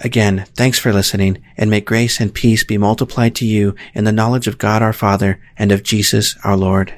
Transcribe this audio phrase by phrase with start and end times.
[0.00, 4.12] Again, thanks for listening, and may grace and peace be multiplied to you in the
[4.12, 6.94] knowledge of God our Father and of Jesus our Lord.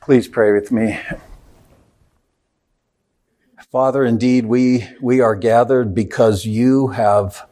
[0.00, 1.00] Please pray with me.
[3.72, 7.46] Father, indeed, we, we are gathered because you have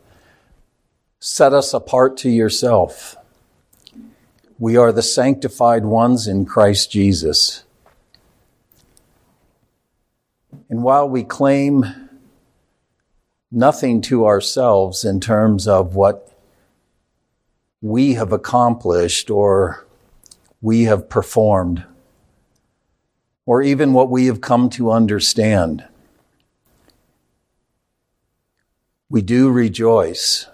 [1.20, 3.16] set us apart to yourself.
[4.58, 7.64] We are the sanctified ones in Christ Jesus.
[10.70, 12.03] And while we claim
[13.54, 16.36] nothing to ourselves in terms of what
[17.80, 19.86] we have accomplished or
[20.60, 21.84] we have performed
[23.46, 25.84] or even what we have come to understand.
[29.08, 30.48] We do rejoice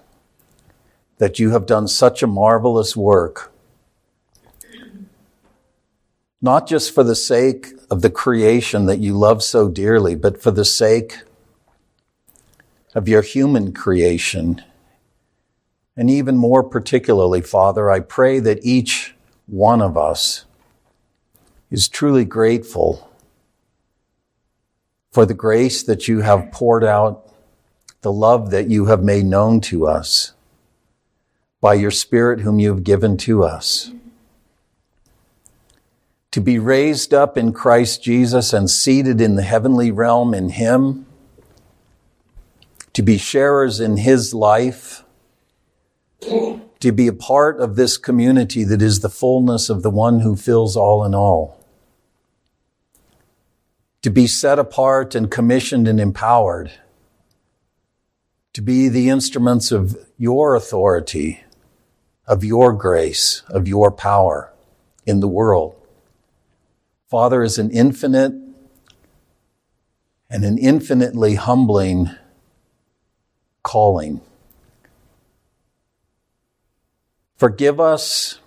[1.18, 3.52] that you have done such a marvelous work,
[6.42, 10.50] not just for the sake of the creation that you love so dearly, but for
[10.50, 11.18] the sake
[12.94, 14.62] of your human creation.
[15.96, 19.14] And even more particularly, Father, I pray that each
[19.46, 20.44] one of us
[21.70, 23.10] is truly grateful
[25.12, 27.28] for the grace that you have poured out,
[28.02, 30.32] the love that you have made known to us
[31.60, 33.92] by your Spirit whom you have given to us.
[36.30, 41.06] To be raised up in Christ Jesus and seated in the heavenly realm in Him
[42.92, 45.04] to be sharers in his life,
[46.20, 50.36] to be a part of this community that is the fullness of the one who
[50.36, 51.58] fills all in all.
[54.02, 56.72] To be set apart and commissioned and empowered.
[58.54, 61.44] To be the instruments of your authority,
[62.26, 64.52] of your grace, of your power
[65.06, 65.76] in the world.
[67.08, 68.32] Father is an infinite
[70.30, 72.10] and an infinitely humbling
[73.62, 74.20] calling.
[77.36, 78.38] Forgive us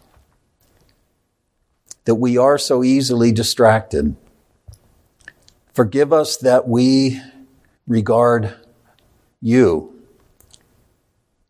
[2.05, 4.15] that we are so easily distracted.
[5.73, 7.19] Forgive us that we
[7.87, 8.55] regard
[9.41, 9.99] you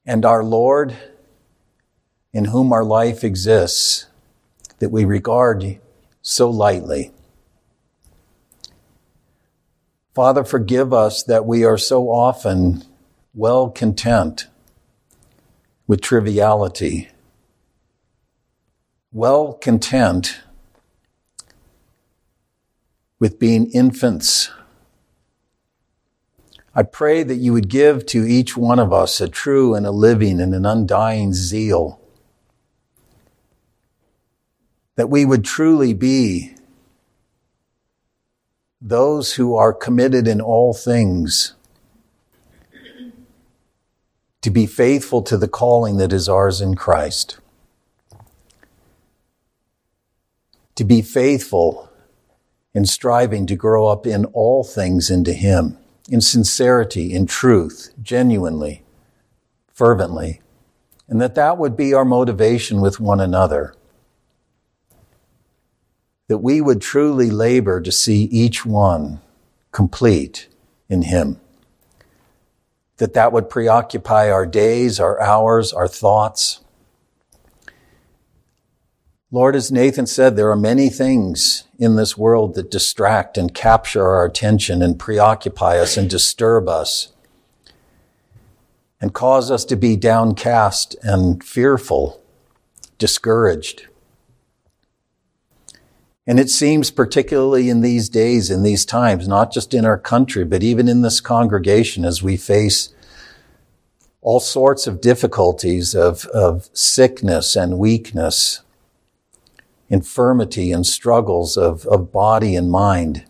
[0.05, 0.95] and our Lord
[2.31, 4.07] in whom our life exists,
[4.79, 5.79] that we regard
[6.21, 7.11] so lightly.
[10.15, 12.83] Father, forgive us that we are so often
[13.33, 14.47] well content
[15.87, 17.09] with triviality,
[19.11, 20.41] well content
[23.19, 24.51] with being infants.
[26.75, 29.91] I pray that you would give to each one of us a true and a
[29.91, 31.99] living and an undying zeal.
[34.95, 36.55] That we would truly be
[38.79, 41.53] those who are committed in all things
[44.43, 47.37] to be faithful to the calling that is ours in Christ.
[50.75, 51.89] To be faithful
[52.73, 55.77] in striving to grow up in all things into Him,
[56.09, 58.83] in sincerity, in truth, genuinely,
[59.71, 60.41] fervently,
[61.07, 63.73] and that that would be our motivation with one another.
[66.27, 69.21] That we would truly labor to see each one
[69.71, 70.49] complete
[70.89, 71.39] in Him
[72.97, 76.59] that that would preoccupy our days, our hours, our thoughts.
[79.31, 84.05] Lord, as Nathan said, there are many things in this world that distract and capture
[84.07, 87.13] our attention and preoccupy us and disturb us
[89.01, 92.21] and cause us to be downcast and fearful,
[92.99, 93.87] discouraged.
[96.25, 100.45] And it seems particularly in these days, in these times, not just in our country,
[100.45, 102.93] but even in this congregation as we face
[104.21, 108.61] all sorts of difficulties of, of sickness and weakness,
[109.89, 113.25] infirmity and struggles of, of body and mind.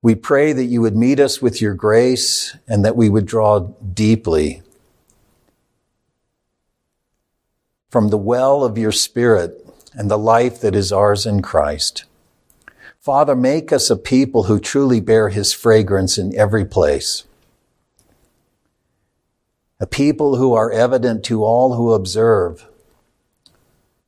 [0.00, 3.60] We pray that you would meet us with your grace and that we would draw
[3.60, 4.62] deeply
[7.90, 9.63] from the well of your spirit
[9.94, 12.04] and the life that is ours in Christ.
[13.00, 17.24] Father, make us a people who truly bear his fragrance in every place.
[19.78, 22.66] A people who are evident to all who observe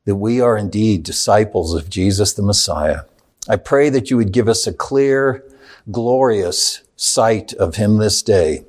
[0.07, 3.01] that we are indeed disciples of Jesus the Messiah.
[3.49, 5.45] I pray that you would give us a clear,
[5.91, 8.65] glorious sight of him this day.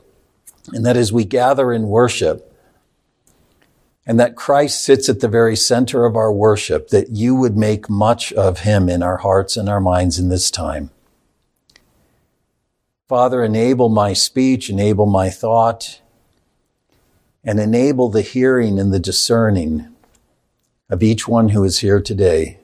[0.73, 2.46] And that as we gather in worship,
[4.07, 7.89] and that Christ sits at the very center of our worship, that you would make
[7.89, 10.91] much of him in our hearts and our minds in this time.
[13.09, 15.99] Father, enable my speech, enable my thought,
[17.43, 19.93] and enable the hearing and the discerning
[20.89, 22.59] of each one who is here today.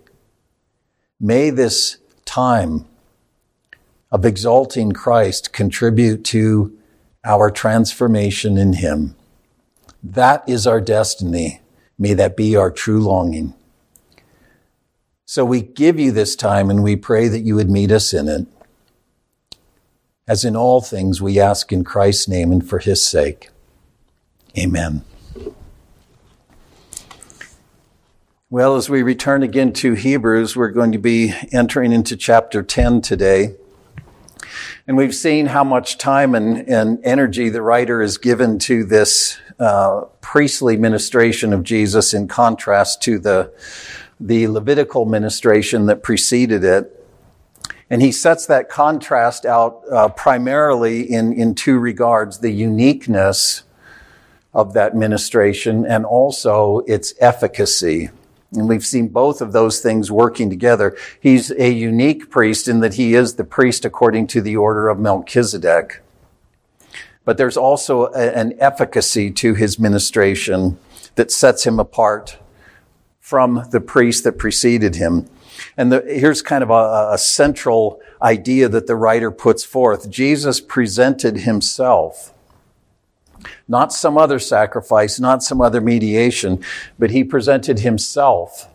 [1.20, 2.86] May this time
[4.12, 6.78] of exalting Christ contribute to
[7.26, 9.16] our transformation in Him.
[10.04, 11.62] That is our destiny.
[11.98, 13.54] May that be our true longing.
[15.26, 18.28] So we give you this time and we pray that you would meet us in
[18.28, 18.46] it.
[20.28, 23.50] As in all things, we ask in Christ's name and for his sake.
[24.58, 25.04] Amen.
[28.50, 33.02] Well, as we return again to Hebrews, we're going to be entering into chapter 10
[33.02, 33.56] today.
[34.86, 39.38] And we've seen how much time and, and energy the writer has given to this
[39.58, 43.54] uh, priestly ministration of Jesus in contrast to the,
[44.20, 47.00] the Levitical ministration that preceded it.
[47.90, 53.64] And he sets that contrast out uh, primarily in, in two regards the uniqueness
[54.54, 58.10] of that ministration and also its efficacy.
[58.54, 60.96] And we've seen both of those things working together.
[61.20, 65.00] He's a unique priest in that he is the priest according to the order of
[65.00, 66.02] Melchizedek.
[67.26, 70.78] But there's also a, an efficacy to his ministration
[71.16, 72.38] that sets him apart
[73.20, 75.28] from the priest that preceded him.
[75.78, 80.10] And the, here's kind of a, a central idea that the writer puts forth.
[80.10, 82.33] Jesus presented himself
[83.68, 86.64] not some other sacrifice, not some other mediation,
[86.98, 88.70] but he presented himself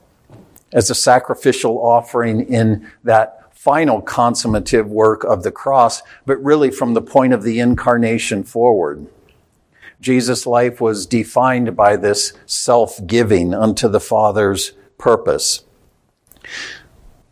[0.73, 6.95] as a sacrificial offering in that final consummative work of the cross, but really from
[6.95, 9.07] the point of the incarnation forward.
[10.01, 15.65] Jesus' life was defined by this self-giving unto the Father's purpose.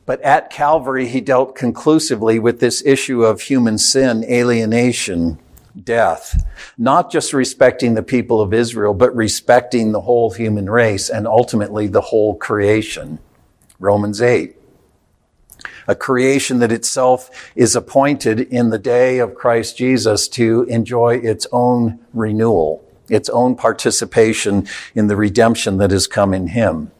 [0.04, 5.38] But at Calvary, he dealt conclusively with this issue of human sin, alienation,
[5.84, 6.44] death,
[6.78, 11.86] not just respecting the people of Israel, but respecting the whole human race and ultimately
[11.86, 13.18] the whole creation.
[13.78, 14.56] Romans 8.
[15.88, 21.46] A creation that itself is appointed in the day of Christ Jesus to enjoy its
[21.52, 26.90] own renewal, its own participation in the redemption that has come in Him.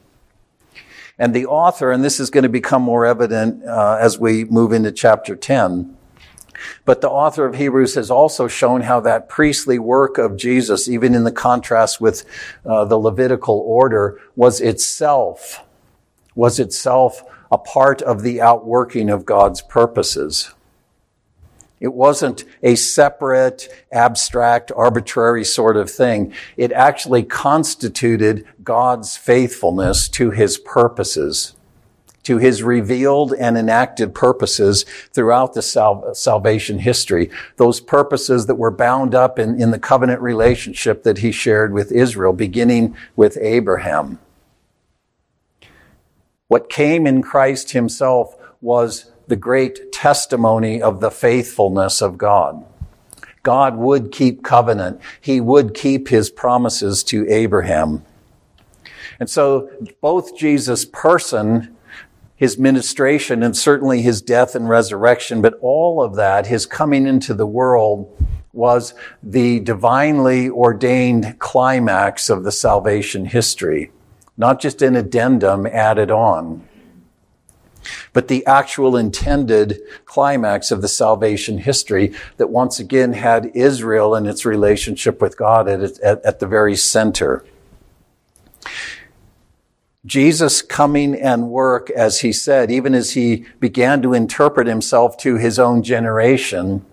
[1.19, 4.73] And the author, and this is going to become more evident uh, as we move
[4.73, 5.95] into chapter 10,
[6.84, 11.14] but the author of Hebrews has also shown how that priestly work of Jesus, even
[11.14, 12.24] in the contrast with
[12.64, 15.64] uh, the Levitical order, was itself,
[16.34, 20.52] was itself a part of the outworking of God's purposes.
[21.78, 26.32] It wasn't a separate, abstract, arbitrary sort of thing.
[26.56, 31.55] It actually constituted God's faithfulness to his purposes
[32.26, 37.31] to his revealed and enacted purposes throughout the sal- salvation history.
[37.56, 41.92] Those purposes that were bound up in, in the covenant relationship that he shared with
[41.92, 44.18] Israel, beginning with Abraham.
[46.49, 52.64] What came in Christ himself was the great testimony of the faithfulness of God.
[53.45, 55.00] God would keep covenant.
[55.21, 58.04] He would keep his promises to Abraham.
[59.21, 61.75] And so both Jesus' person
[62.37, 67.35] his ministration and certainly his death and resurrection, but all of that, his coming into
[67.35, 68.14] the world
[68.52, 73.90] was the divinely ordained climax of the salvation history,
[74.37, 76.66] not just an addendum added on,
[78.12, 84.26] but the actual intended climax of the salvation history that once again had Israel and
[84.26, 87.45] its relationship with God at, at, at the very center.
[90.06, 95.36] Jesus coming and work, as he said, even as he began to interpret himself to
[95.36, 96.86] his own generation,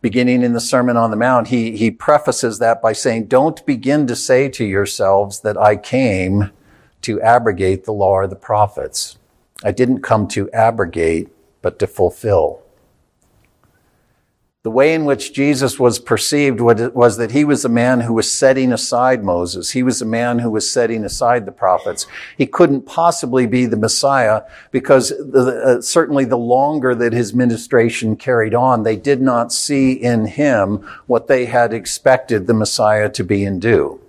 [0.00, 4.06] beginning in the Sermon on the Mount, he, he prefaces that by saying, don't begin
[4.06, 6.50] to say to yourselves that I came
[7.02, 9.18] to abrogate the law or the prophets.
[9.62, 11.28] I didn't come to abrogate,
[11.60, 12.63] but to fulfill.
[14.64, 18.32] The way in which Jesus was perceived was that he was a man who was
[18.32, 19.72] setting aside Moses.
[19.72, 22.06] He was a man who was setting aside the prophets.
[22.38, 24.40] He couldn't possibly be the Messiah
[24.70, 29.92] because the, uh, certainly the longer that his ministration carried on, they did not see
[29.92, 34.00] in him what they had expected the Messiah to be and do.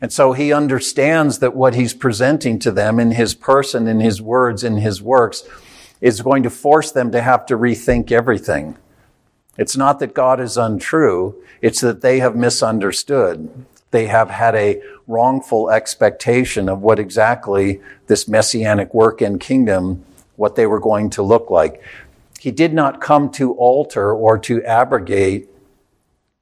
[0.00, 4.20] And so he understands that what he's presenting to them in his person, in his
[4.20, 5.44] words, in his works,
[6.00, 8.76] is going to force them to have to rethink everything.
[9.56, 13.66] It's not that God is untrue, it's that they have misunderstood.
[13.90, 20.04] They have had a wrongful expectation of what exactly this messianic work and kingdom,
[20.36, 21.82] what they were going to look like.
[22.38, 25.48] He did not come to alter or to abrogate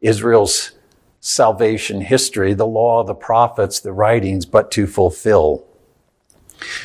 [0.00, 0.72] Israel's
[1.20, 5.64] salvation history, the law, the prophets, the writings, but to fulfill.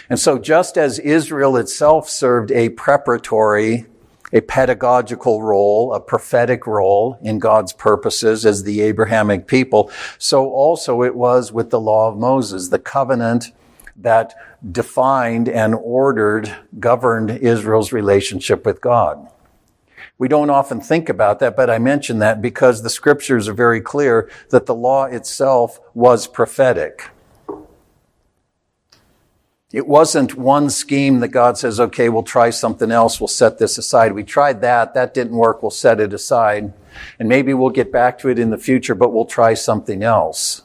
[0.10, 3.86] And so just as Israel itself served a preparatory,
[4.34, 11.04] a pedagogical role, a prophetic role in God's purposes as the Abrahamic people, so also
[11.04, 13.51] it was with the law of Moses, the covenant
[13.96, 14.34] that
[14.72, 19.28] defined and ordered, governed Israel's relationship with God.
[20.18, 23.82] We don't often think about that, but I mention that because the scriptures are very
[23.82, 27.10] clear that the law itself was prophetic.
[29.74, 33.22] It wasn't one scheme that God says, okay, we'll try something else.
[33.22, 34.12] We'll set this aside.
[34.12, 34.94] We tried that.
[34.94, 35.62] That didn't work.
[35.62, 36.74] We'll set it aside.
[37.20, 40.63] And maybe we'll get back to it in the future, but we'll try something else.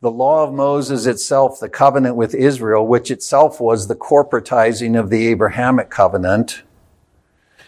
[0.00, 5.10] The law of Moses itself, the covenant with Israel, which itself was the corporatizing of
[5.10, 6.62] the Abrahamic covenant,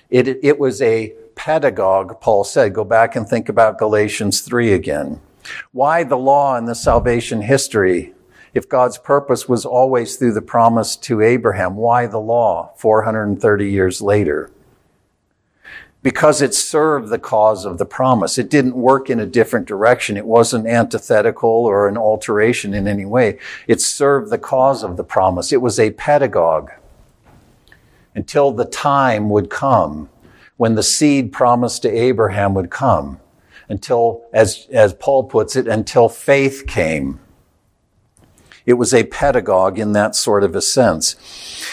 [0.08, 2.72] it, it was a pedagogue, Paul said.
[2.72, 5.20] Go back and think about Galatians 3 again.
[5.72, 8.14] Why the law and the salvation history?
[8.52, 14.02] If God's purpose was always through the promise to Abraham, why the law 430 years
[14.02, 14.50] later?
[16.02, 18.38] Because it served the cause of the promise.
[18.38, 20.16] It didn't work in a different direction.
[20.16, 23.38] It wasn't antithetical or an alteration in any way.
[23.68, 25.52] It served the cause of the promise.
[25.52, 26.70] It was a pedagogue
[28.14, 30.08] until the time would come
[30.56, 33.20] when the seed promised to Abraham would come
[33.70, 37.20] until, as, as Paul puts it, until faith came.
[38.66, 41.16] It was a pedagogue in that sort of a sense.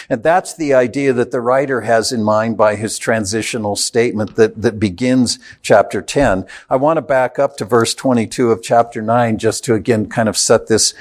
[0.08, 4.62] And that's the idea that the writer has in mind by his transitional statement that,
[4.62, 6.46] that begins chapter 10.
[6.70, 10.28] I want to back up to verse 22 of chapter 9 just to again kind
[10.28, 10.94] of set this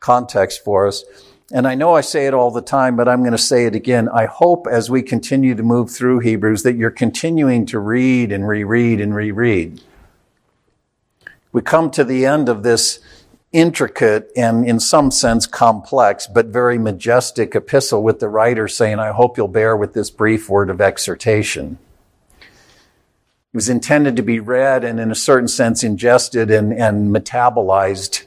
[0.00, 1.04] context for us.
[1.52, 3.74] And I know I say it all the time, but I'm going to say it
[3.74, 4.08] again.
[4.08, 8.48] I hope as we continue to move through Hebrews that you're continuing to read and
[8.48, 9.82] reread and reread
[11.54, 12.98] we come to the end of this
[13.52, 19.12] intricate and in some sense complex, but very majestic epistle with the writer saying, I
[19.12, 21.78] hope you'll bear with this brief word of exhortation.
[22.40, 28.24] It was intended to be read and in a certain sense ingested and, and metabolized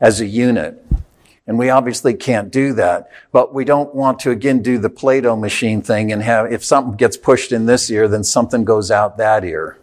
[0.00, 0.82] as a unit.
[1.46, 5.36] And we obviously can't do that, but we don't want to again do the Play-Doh
[5.36, 9.18] machine thing and have, if something gets pushed in this ear, then something goes out
[9.18, 9.76] that ear.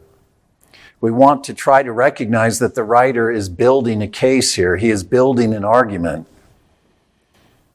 [1.00, 4.78] We want to try to recognize that the writer is building a case here.
[4.78, 6.28] He is building an argument.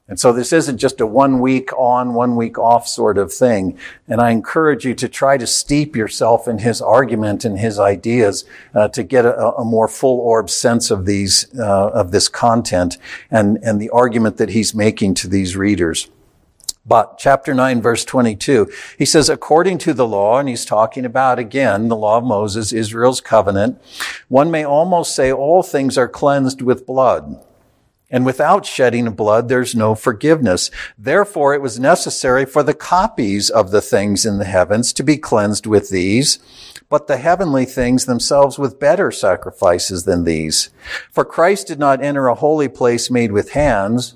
[0.09, 3.79] And so this isn't just a one week on, one week off sort of thing.
[4.09, 8.45] And I encourage you to try to steep yourself in his argument and his ideas
[8.75, 12.99] uh, to get a, a, more full orb sense of these, uh, of this content
[13.31, 16.11] and, and the argument that he's making to these readers.
[16.85, 21.39] But chapter 9 verse 22, he says, according to the law, and he's talking about
[21.39, 23.81] again the law of Moses, Israel's covenant,
[24.29, 27.41] one may almost say all things are cleansed with blood.
[28.11, 30.71] And without shedding of blood, there's no forgiveness.
[30.99, 35.17] Therefore, it was necessary for the copies of the things in the heavens to be
[35.17, 36.39] cleansed with these,
[36.91, 40.69] but the heavenly things themselves with better sacrifices than these.
[41.11, 44.15] For Christ did not enter a holy place made with hands,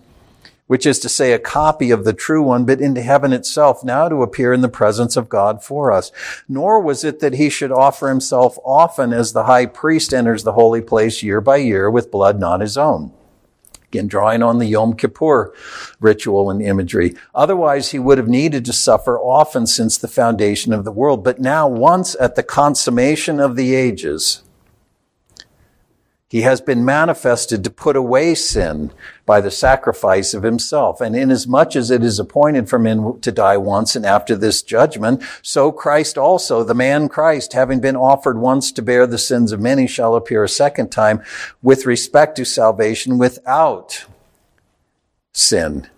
[0.66, 4.08] which is to say a copy of the true one, but into heaven itself, now
[4.08, 6.10] to appear in the presence of God for us.
[6.48, 10.52] Nor was it that he should offer himself often as the high priest enters the
[10.52, 13.12] holy place year by year with blood not his own.
[13.88, 15.54] Again, drawing on the Yom Kippur
[16.00, 17.14] ritual and imagery.
[17.34, 21.22] Otherwise, he would have needed to suffer often since the foundation of the world.
[21.22, 24.42] But now, once at the consummation of the ages,
[26.28, 28.92] he has been manifested to put away sin
[29.24, 31.00] by the sacrifice of himself.
[31.00, 35.22] And inasmuch as it is appointed for men to die once and after this judgment,
[35.40, 39.60] so Christ also, the man Christ, having been offered once to bear the sins of
[39.60, 41.22] many, shall appear a second time
[41.62, 44.06] with respect to salvation without
[45.32, 45.88] sin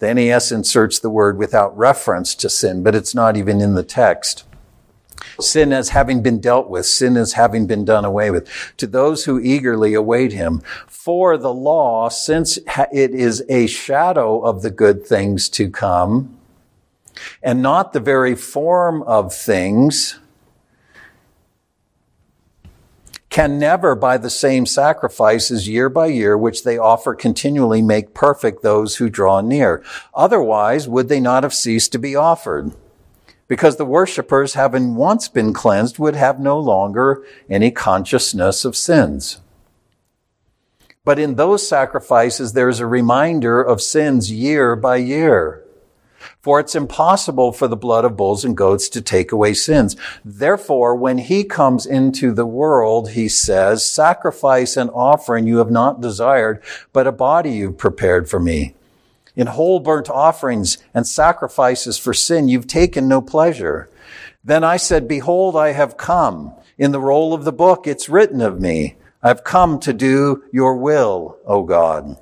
[0.00, 3.82] The NAS inserts the word without reference to sin, but it's not even in the
[3.82, 4.44] text.
[5.40, 9.24] Sin as having been dealt with, sin as having been done away with, to those
[9.24, 10.60] who eagerly await him.
[10.86, 16.36] For the law, since it is a shadow of the good things to come,
[17.42, 20.18] and not the very form of things,
[23.30, 28.62] can never by the same sacrifices year by year, which they offer continually, make perfect
[28.62, 29.82] those who draw near.
[30.14, 32.72] Otherwise, would they not have ceased to be offered?
[33.48, 39.40] Because the worshippers, having once been cleansed, would have no longer any consciousness of sins.
[41.04, 45.64] But in those sacrifices, there's a reminder of sins year by year.
[46.42, 49.96] For it's impossible for the blood of bulls and goats to take away sins.
[50.24, 56.00] Therefore, when he comes into the world, he says, sacrifice and offering you have not
[56.02, 56.62] desired,
[56.92, 58.74] but a body you've prepared for me.
[59.38, 63.88] In whole burnt offerings and sacrifices for sin, you've taken no pleasure.
[64.42, 66.54] Then I said, behold, I have come.
[66.76, 68.96] In the roll of the book, it's written of me.
[69.22, 72.16] I've come to do your will, O God.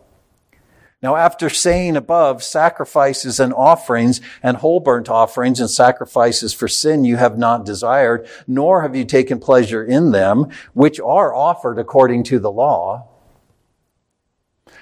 [1.02, 7.04] Now, after saying above, sacrifices and offerings and whole burnt offerings and sacrifices for sin
[7.04, 12.24] you have not desired, nor have you taken pleasure in them, which are offered according
[12.24, 13.08] to the law.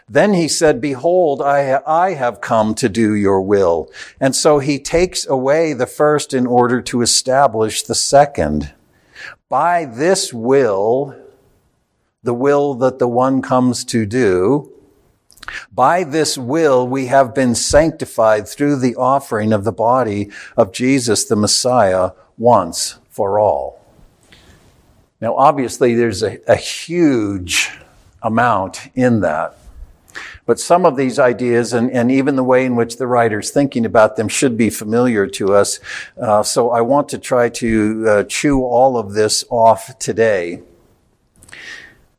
[0.09, 3.91] Then he said, behold, I, I have come to do your will.
[4.21, 8.75] And so he takes away the first in order to establish the second.
[9.49, 11.17] By this will,
[12.23, 14.71] the will that the one comes to do,
[15.73, 21.25] by this will, we have been sanctified through the offering of the body of Jesus,
[21.25, 23.81] the Messiah, once for all.
[25.21, 27.71] Now, obviously, there's a, a huge
[28.23, 29.57] amount in that.
[30.47, 33.87] But some of these ideas and, and even the way in which the writer's thinking
[33.87, 35.81] about them should be familiar to us.
[36.21, 40.61] Uh, so I want to try to uh, chew all of this off today.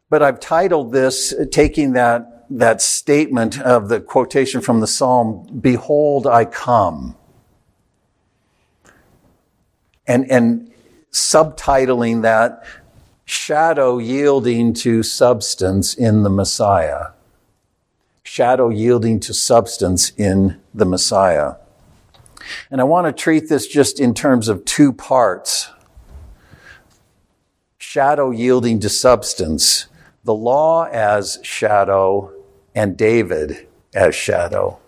[0.10, 6.28] But I've titled this, taking that that statement of the quotation from the Psalm, Behold,
[6.28, 7.16] I come.
[10.08, 10.72] And, and
[11.12, 12.64] subtitling that,
[13.26, 17.15] shadow yielding to substance in the Messiah.
[18.36, 21.54] Shadow yielding to substance in the Messiah.
[22.70, 25.70] And I want to treat this just in terms of two parts.
[27.78, 29.86] Shadow yielding to substance.
[30.26, 32.34] The law as shadow
[32.76, 34.80] and David as shadow.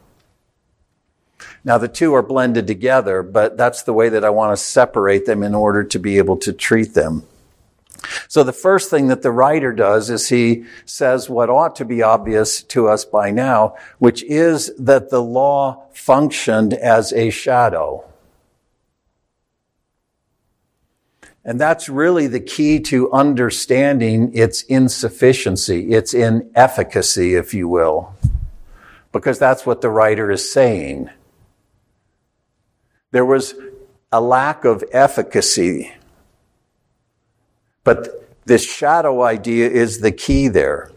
[1.64, 5.26] Now, the two are blended together, but that's the way that I want to separate
[5.26, 7.24] them in order to be able to treat them.
[8.28, 12.02] So the first thing that the writer does is he says what ought to be
[12.02, 18.04] obvious to us by now, which is that the law functioned as a shadow.
[21.48, 28.14] And that's really the key to understanding its insufficiency, its inefficacy, if you will,
[29.14, 31.10] because that's what the writer is saying.
[33.12, 33.56] There was
[34.12, 35.94] a lack of efficacy,
[37.88, 40.92] but this shadow idea is the key there.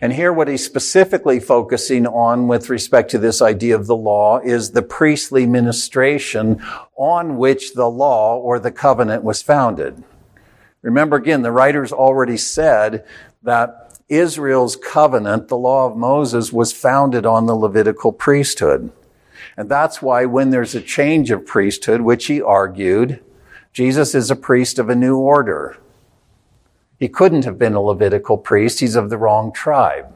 [0.00, 4.38] And here, what he's specifically focusing on with respect to this idea of the law
[4.38, 6.62] is the priestly ministration
[6.96, 10.02] on which the law or the covenant was founded.
[10.80, 13.04] Remember again, the writers already said
[13.42, 18.90] that Israel's covenant, the law of Moses, was founded on the Levitical priesthood.
[19.58, 23.22] And that's why when there's a change of priesthood, which he argued,
[23.74, 25.76] Jesus is a priest of a new order.
[26.98, 28.80] He couldn't have been a Levitical priest.
[28.80, 30.14] He's of the wrong tribe.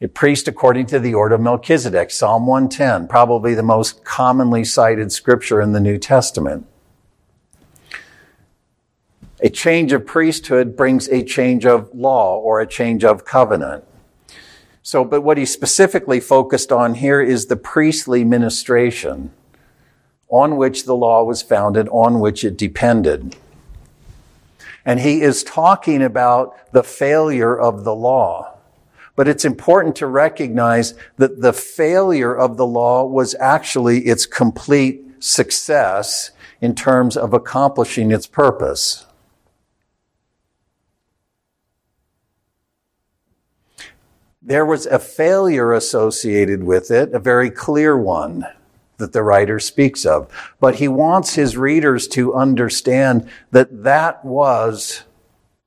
[0.00, 5.10] A priest according to the order of Melchizedek, Psalm 110, probably the most commonly cited
[5.10, 6.66] scripture in the New Testament.
[9.40, 13.84] A change of priesthood brings a change of law or a change of covenant.
[14.82, 19.32] So, but what he specifically focused on here is the priestly ministration
[20.28, 23.36] on which the law was founded, on which it depended.
[24.86, 28.56] And he is talking about the failure of the law.
[29.16, 35.02] But it's important to recognize that the failure of the law was actually its complete
[35.18, 39.06] success in terms of accomplishing its purpose.
[44.40, 48.46] There was a failure associated with it, a very clear one
[48.98, 50.30] that the writer speaks of.
[50.60, 55.04] But he wants his readers to understand that that was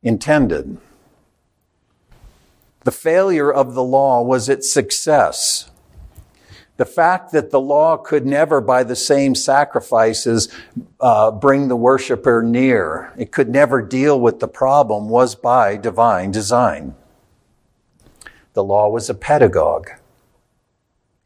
[0.02, 0.78] intended.
[2.84, 5.70] The failure of the law was its success.
[6.78, 10.48] The fact that the law could never, by the same sacrifices,
[11.02, 16.32] uh, bring the worshiper near, it could never deal with the problem, was by divine
[16.32, 16.96] design.
[18.54, 19.90] The law was a pedagogue.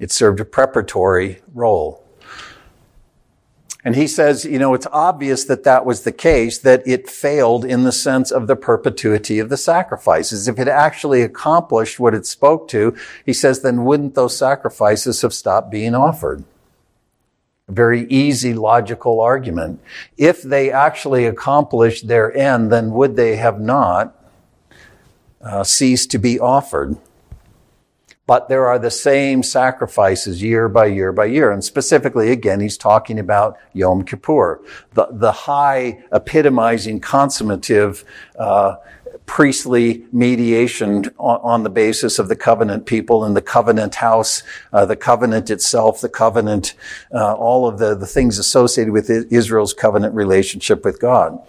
[0.04, 2.04] It served a preparatory role.
[3.86, 7.64] And he says, you know, it's obvious that that was the case, that it failed
[7.64, 10.50] in the sense of the perpetuity of the sacrifices.
[10.50, 12.94] If it actually accomplished what it spoke to,
[13.26, 16.44] he says, then wouldn't those sacrifices have stopped being offered?
[17.70, 19.80] A very easy logical argument.
[20.18, 24.22] If they actually accomplished their end, then would they have not
[25.40, 26.98] uh, ceased to be offered?
[28.26, 31.52] But there are the same sacrifices year by year by year.
[31.52, 34.62] And specifically, again, he's talking about Yom Kippur,
[34.94, 38.04] the, the high epitomizing consummative
[38.38, 38.76] uh,
[39.26, 44.86] priestly mediation on, on, the basis of the covenant people and the covenant house, uh,
[44.86, 46.74] the covenant itself, the covenant,
[47.14, 51.40] uh, all of the, the things associated with Israel's covenant relationship with God.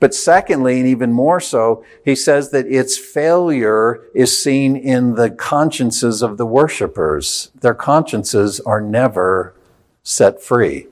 [0.00, 5.30] But secondly, and even more so, he says that its failure is seen in the
[5.30, 7.50] consciences of the worshipers.
[7.60, 9.54] Their consciences are never
[10.02, 10.88] set free.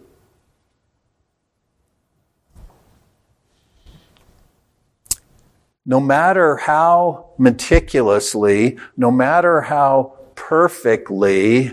[5.89, 11.73] No matter how meticulously, no matter how perfectly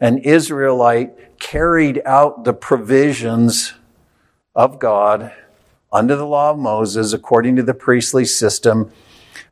[0.00, 3.74] an Israelite carried out the provisions
[4.54, 5.32] of God
[5.92, 8.92] under the law of Moses, according to the priestly system,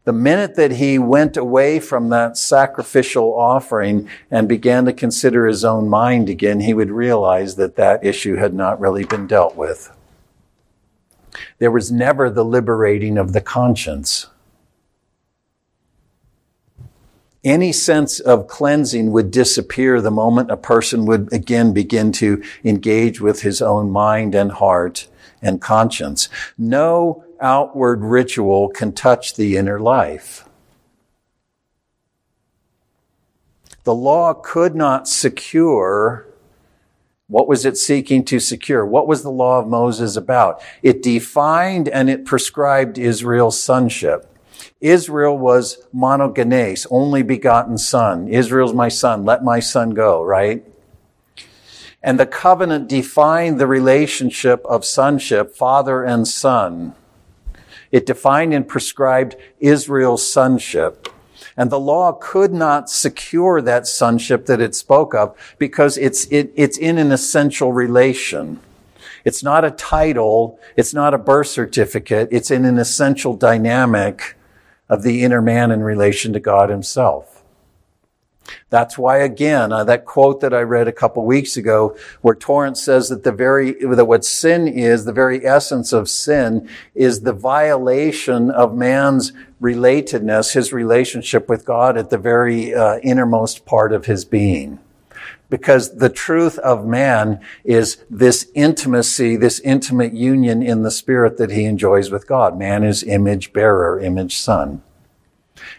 [0.04, 5.64] the minute that he went away from that sacrificial offering and began to consider his
[5.64, 9.90] own mind again, he would realize that that issue had not really been dealt with.
[11.58, 14.26] There was never the liberating of the conscience.
[17.44, 23.20] Any sense of cleansing would disappear the moment a person would again begin to engage
[23.20, 25.08] with his own mind and heart
[25.42, 26.30] and conscience.
[26.56, 30.48] No outward ritual can touch the inner life.
[33.84, 36.26] The law could not secure
[37.26, 38.84] what was it seeking to secure?
[38.84, 40.62] What was the law of Moses about?
[40.82, 44.30] It defined and it prescribed Israel's sonship.
[44.80, 48.28] Israel was monogenes, only begotten son.
[48.28, 49.24] Israel's my son.
[49.24, 50.64] Let my son go, right?
[52.02, 56.94] And the covenant defined the relationship of sonship, father and son.
[57.90, 61.08] It defined and prescribed Israel's sonship.
[61.56, 66.52] And the law could not secure that sonship that it spoke of because it's, it,
[66.54, 68.60] it's in an essential relation.
[69.24, 70.58] It's not a title.
[70.76, 72.28] It's not a birth certificate.
[72.30, 74.36] It's in an essential dynamic
[74.88, 77.33] of the inner man in relation to God himself.
[78.70, 82.82] That's why, again, uh, that quote that I read a couple weeks ago, where Torrance
[82.82, 87.32] says that the very, that what sin is, the very essence of sin, is the
[87.32, 94.06] violation of man's relatedness, his relationship with God at the very uh, innermost part of
[94.06, 94.78] his being.
[95.50, 101.50] Because the truth of man is this intimacy, this intimate union in the spirit that
[101.50, 102.58] he enjoys with God.
[102.58, 104.82] Man is image bearer, image son.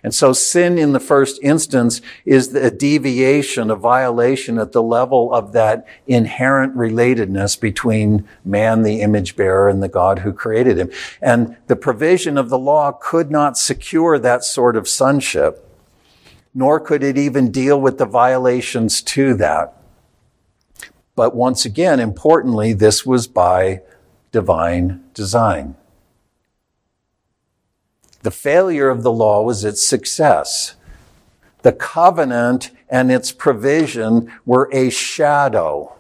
[0.04, 5.34] And so sin in the first instance is a deviation, a violation at the level
[5.34, 10.92] of that inherent relatedness between man, the image bearer, and the God who created him.
[11.22, 15.68] And the provision of the law could not secure that sort of sonship,
[16.54, 19.74] nor could it even deal with the violations to that.
[21.16, 23.82] But once again, importantly, this was by
[24.32, 25.76] divine design.
[28.26, 30.74] The failure of the law was its success.
[31.62, 35.94] The covenant and its provision were a shadow.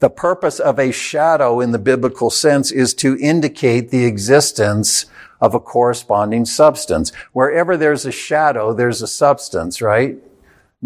[0.00, 5.06] The purpose of a shadow in the biblical sense is to indicate the existence
[5.40, 7.12] of a corresponding substance.
[7.32, 10.18] Wherever there's a shadow, there's a substance, right?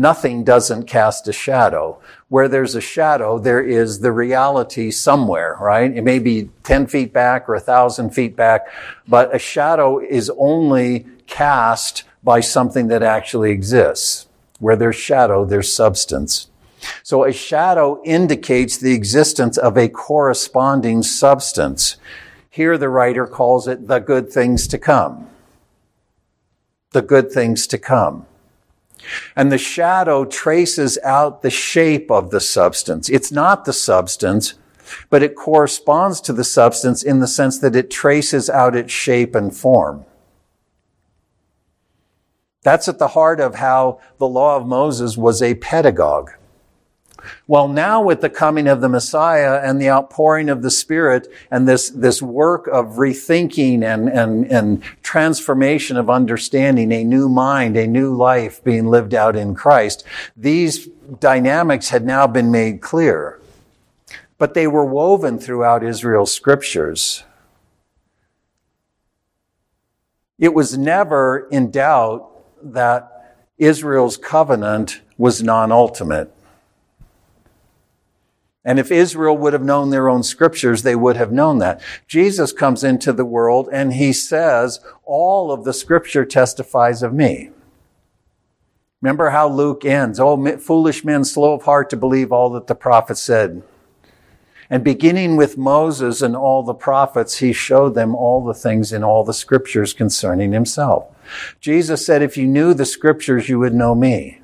[0.00, 2.00] Nothing doesn't cast a shadow.
[2.28, 5.94] Where there's a shadow, there is the reality somewhere, right?
[5.94, 8.66] It may be 10 feet back or a thousand feet back,
[9.06, 14.26] but a shadow is only cast by something that actually exists.
[14.58, 16.48] Where there's shadow, there's substance.
[17.02, 21.98] So a shadow indicates the existence of a corresponding substance.
[22.48, 25.28] Here the writer calls it the good things to come.
[26.92, 28.24] The good things to come.
[29.36, 33.08] And the shadow traces out the shape of the substance.
[33.08, 34.54] It's not the substance,
[35.08, 39.34] but it corresponds to the substance in the sense that it traces out its shape
[39.34, 40.04] and form.
[42.62, 46.32] That's at the heart of how the law of Moses was a pedagogue.
[47.46, 51.68] Well, now with the coming of the Messiah and the outpouring of the Spirit and
[51.68, 57.86] this, this work of rethinking and, and, and transformation of understanding, a new mind, a
[57.86, 60.04] new life being lived out in Christ,
[60.36, 63.40] these dynamics had now been made clear.
[64.38, 67.24] But they were woven throughout Israel's scriptures.
[70.38, 72.30] It was never in doubt
[72.62, 76.34] that Israel's covenant was non-ultimate.
[78.64, 81.80] And if Israel would have known their own scriptures, they would have known that.
[82.06, 87.50] Jesus comes into the world and he says, all of the scripture testifies of me.
[89.00, 92.74] Remember how Luke ends, oh, foolish men, slow of heart to believe all that the
[92.74, 93.62] prophets said.
[94.68, 99.02] And beginning with Moses and all the prophets, he showed them all the things in
[99.02, 101.08] all the scriptures concerning himself.
[101.60, 104.42] Jesus said, if you knew the scriptures, you would know me.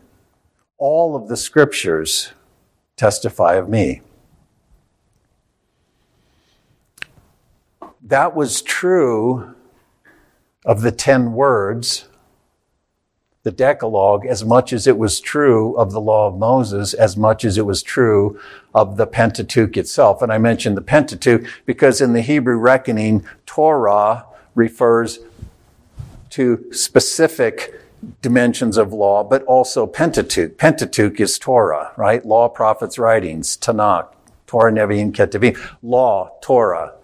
[0.78, 2.32] All of the scriptures
[2.96, 4.00] testify of me.
[8.02, 9.54] That was true
[10.64, 12.08] of the 10 words,
[13.42, 17.44] the Decalogue, as much as it was true of the law of Moses, as much
[17.44, 18.40] as it was true
[18.74, 20.22] of the Pentateuch itself.
[20.22, 25.20] And I mentioned the Pentateuch because in the Hebrew reckoning, Torah refers
[26.30, 27.74] to specific
[28.22, 30.58] dimensions of law, but also Pentateuch.
[30.58, 32.24] Pentateuch is Torah, right?
[32.24, 34.08] Law, prophets, writings, Tanakh,
[34.46, 35.58] Torah, Nevi'im, Ketuvim.
[35.82, 36.94] Law, Torah,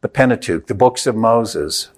[0.00, 1.90] the Pentateuch, the books of Moses.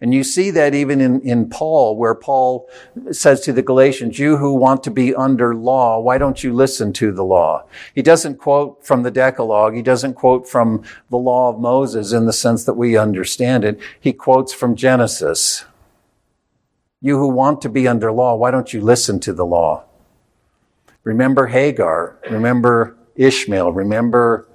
[0.00, 2.68] And you see that even in, in Paul, where Paul
[3.12, 6.92] says to the Galatians, you who want to be under law, why don't you listen
[6.94, 7.64] to the law?
[7.94, 9.74] He doesn't quote from the Decalogue.
[9.74, 13.78] He doesn't quote from the law of Moses in the sense that we understand it.
[14.00, 15.64] He quotes from Genesis.
[17.00, 19.84] You who want to be under law, why don't you listen to the law?
[21.04, 22.18] Remember Hagar.
[22.28, 23.72] Remember Ishmael.
[23.72, 24.48] Remember,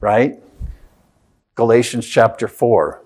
[0.00, 0.40] right?
[1.56, 3.02] Galatians chapter 4.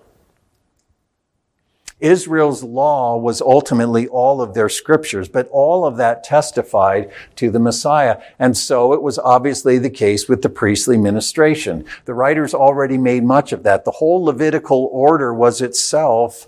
[1.99, 7.59] Israel's law was ultimately all of their scriptures, but all of that testified to the
[7.59, 8.21] Messiah.
[8.37, 11.85] And so it was obviously the case with the priestly ministration.
[12.03, 13.85] The writers already made much of that.
[13.85, 16.47] The whole Levitical order was itself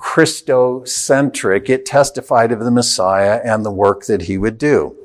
[0.00, 1.68] Christocentric.
[1.68, 4.96] It testified of the Messiah and the work that he would do.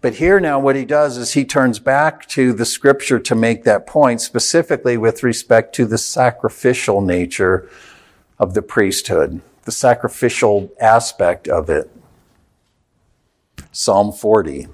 [0.00, 3.64] But here now what he does is he turns back to the scripture to make
[3.64, 7.68] that point, specifically with respect to the sacrificial nature
[8.38, 11.90] of the priesthood, the sacrificial aspect of it.
[13.72, 14.68] Psalm 40.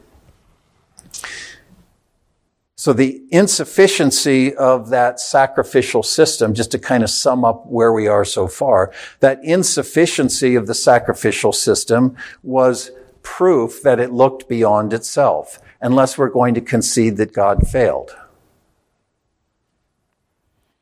[2.84, 8.08] So the insufficiency of that sacrificial system, just to kind of sum up where we
[8.08, 12.90] are so far, that insufficiency of the sacrificial system was
[13.22, 18.14] proof that it looked beyond itself, unless we're going to concede that God failed.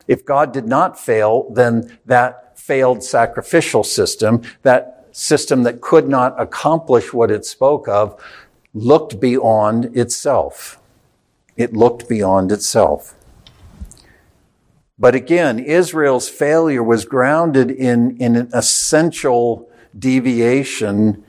[0.08, 6.34] If God did not fail, then that failed sacrificial system, that system that could not
[6.40, 8.20] accomplish what it spoke of,
[8.74, 10.80] looked beyond itself.
[11.56, 13.14] It looked beyond itself.
[14.98, 21.24] But again, Israel's failure was grounded in, in an essential deviation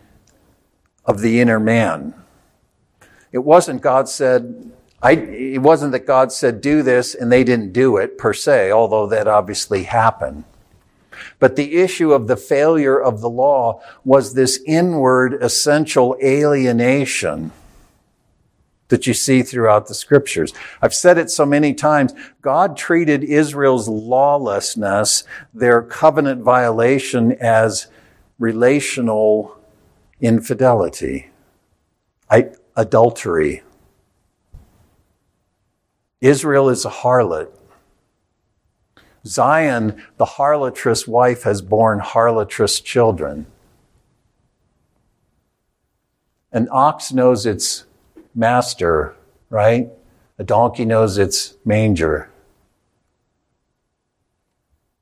[1.06, 2.14] of the inner man.
[3.32, 7.74] It wasn't God said, I, it wasn't that God said do this and they didn't
[7.74, 10.44] do it per se, although that obviously happened.
[11.40, 17.52] But the issue of the failure of the law was this inward essential alienation
[18.94, 20.54] that you see throughout the scriptures.
[20.80, 22.14] I've said it so many times.
[22.44, 27.88] God treated Israel's lawlessness, their covenant violation as
[28.38, 29.58] relational
[30.22, 31.32] infidelity,
[32.76, 33.64] adultery.
[36.22, 37.50] Israel is a harlot.
[39.26, 43.48] Zion, the harlotress wife, has borne harlotress children.
[46.52, 47.86] An ox knows its
[48.36, 49.16] master,
[49.50, 49.90] right?
[50.38, 52.30] A donkey knows its manger.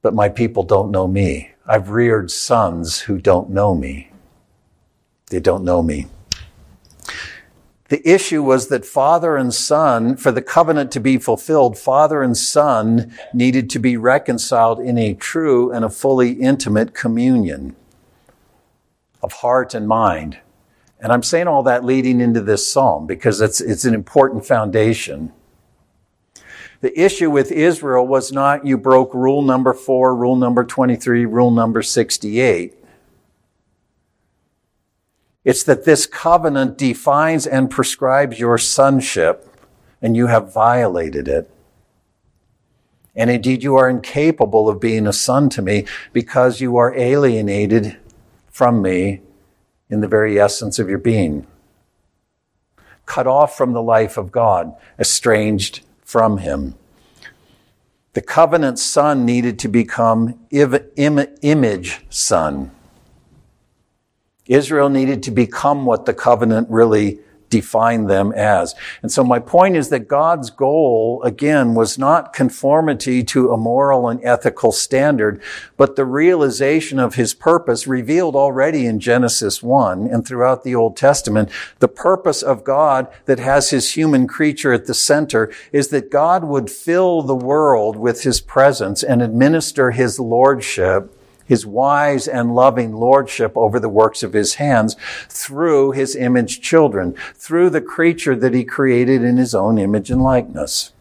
[0.02, 1.52] But my people don't know me.
[1.66, 4.12] I've reared sons who don't know me.
[5.30, 6.08] They don't know me.
[7.90, 12.38] The issue was that father and son, for the covenant to be fulfilled, father and
[12.38, 17.76] son needed to be reconciled in a true and a fully intimate communion
[19.22, 20.40] of heart and mind.
[21.02, 25.34] And I'm saying all that leading into this psalm because it's, it's an important foundation.
[26.82, 31.50] The issue with Israel was not you broke rule number four, rule number 23, rule
[31.50, 32.76] number 68.
[35.44, 39.48] It's that this covenant defines and prescribes your sonship,
[40.00, 41.50] and you have violated it.
[43.16, 47.98] And indeed, you are incapable of being a son to me because you are alienated
[48.52, 49.22] from me
[49.92, 51.46] in the very essence of your being.
[53.06, 56.76] Cut off from the life of God, estranged from Him.
[58.14, 62.72] The covenant son needed to become image son.
[64.48, 67.20] Israel needed to become what the covenant really
[67.52, 68.74] define them as.
[69.04, 74.08] And so my point is that God's goal, again, was not conformity to a moral
[74.08, 75.40] and ethical standard,
[75.78, 80.98] but the realization of his purpose revealed already in Genesis 1 and throughout the Old
[80.98, 81.50] Testament.
[81.78, 86.44] The purpose of God that has his human creature at the center is that God
[86.44, 91.16] would fill the world with his presence and administer his lordship
[91.52, 94.96] his wise and loving lordship over the works of his hands
[95.28, 100.24] through his image children, through the creature that he created in his own image and
[100.24, 100.94] likeness.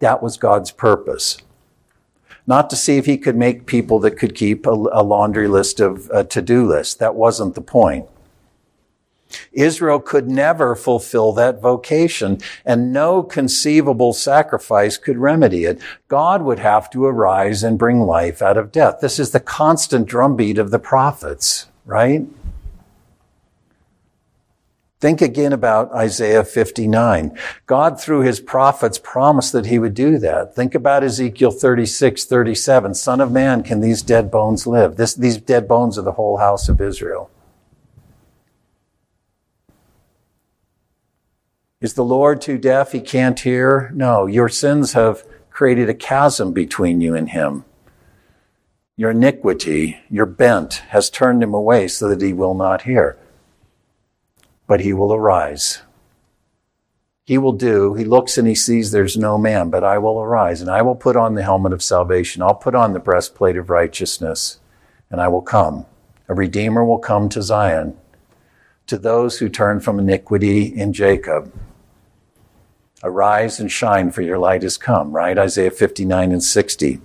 [0.00, 1.38] That was God's purpose.
[2.46, 6.10] Not to see if he could make people that could keep a, laundry list of
[6.12, 6.98] a to-do list.
[6.98, 8.06] That wasn't the point.
[9.52, 15.80] Israel could never fulfill that vocation, and no conceivable sacrifice could remedy it.
[16.08, 19.00] God would have to arise and bring life out of death.
[19.00, 22.26] This is the constant drumbeat of the prophets, right?
[25.00, 27.38] Think again about Isaiah 59.
[27.66, 30.56] God, through his prophets, promised that he would do that.
[30.56, 32.94] Think about Ezekiel 36, 37.
[32.94, 34.96] Son of man, can these dead bones live?
[34.96, 37.30] This, these dead bones are the whole house of Israel.
[41.80, 42.90] Is the Lord too deaf?
[42.90, 43.92] He can't hear?
[43.94, 47.64] No, your sins have created a chasm between you and him.
[48.96, 53.16] Your iniquity, your bent, has turned him away so that he will not hear.
[54.66, 55.82] But he will arise.
[57.24, 60.60] He will do, he looks and he sees there's no man, but I will arise
[60.60, 62.42] and I will put on the helmet of salvation.
[62.42, 64.58] I'll put on the breastplate of righteousness
[65.10, 65.86] and I will come.
[66.26, 67.96] A redeemer will come to Zion,
[68.88, 71.52] to those who turn from iniquity in Jacob.
[73.02, 75.38] Arise and shine, for your light has come, right?
[75.38, 77.00] Isaiah 59 and 60.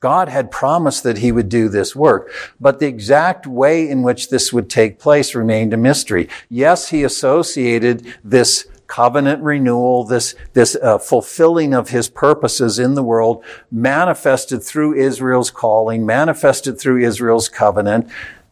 [0.00, 4.30] God had promised that he would do this work, but the exact way in which
[4.30, 6.28] this would take place remained a mystery.
[6.48, 13.04] Yes, he associated this covenant renewal, this, this uh, fulfilling of his purposes in the
[13.04, 18.10] world, manifested through Israel's calling, manifested through Israel's covenant.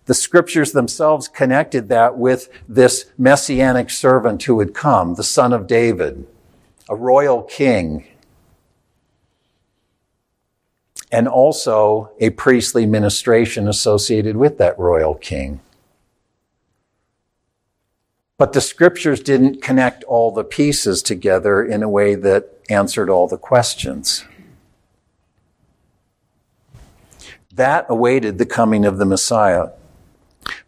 [0.08, 5.66] The scriptures themselves connected that with this messianic servant who would come, the son of
[5.66, 6.26] David,
[6.88, 8.06] a royal king,
[11.12, 15.60] and also a priestly ministration associated with that royal king.
[18.38, 23.28] But the scriptures didn't connect all the pieces together in a way that answered all
[23.28, 24.24] the questions.
[27.52, 29.72] That awaited the coming of the Messiah.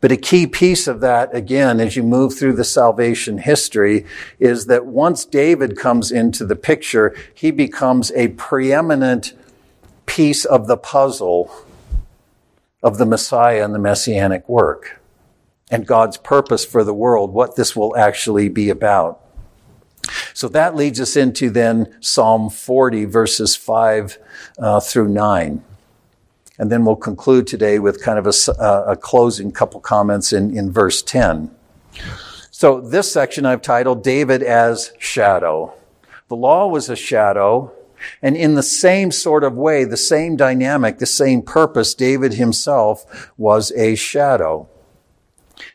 [0.00, 4.06] But a key piece of that, again, as you move through the salvation history,
[4.38, 9.34] is that once David comes into the picture, he becomes a preeminent
[10.06, 11.52] piece of the puzzle
[12.82, 15.00] of the Messiah and the messianic work
[15.70, 19.20] and God's purpose for the world, what this will actually be about.
[20.34, 24.18] So that leads us into then Psalm 40 verses 5
[24.58, 25.62] uh, through 9.
[26.60, 30.70] And then we'll conclude today with kind of a, a closing couple comments in, in
[30.70, 31.50] verse 10.
[32.50, 35.72] So this section I've titled David as Shadow.
[36.28, 37.72] The law was a shadow,
[38.20, 43.32] and in the same sort of way, the same dynamic, the same purpose, David himself
[43.38, 44.68] was a shadow.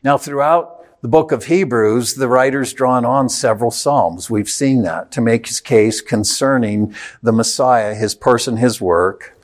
[0.04, 4.30] Now, throughout the book of Hebrews, the writer's drawn on several Psalms.
[4.30, 6.94] We've seen that to make his case concerning
[7.24, 9.35] the Messiah, his person, his work.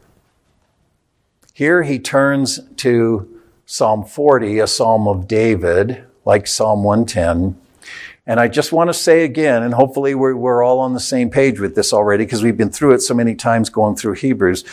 [1.62, 7.56] Here he turns to Psalm 40, a psalm of David, like Psalm 110.
[8.26, 11.60] And I just want to say again, and hopefully we're, all on the same page
[11.60, 14.64] with this already because we've been through it so many times going through Hebrews.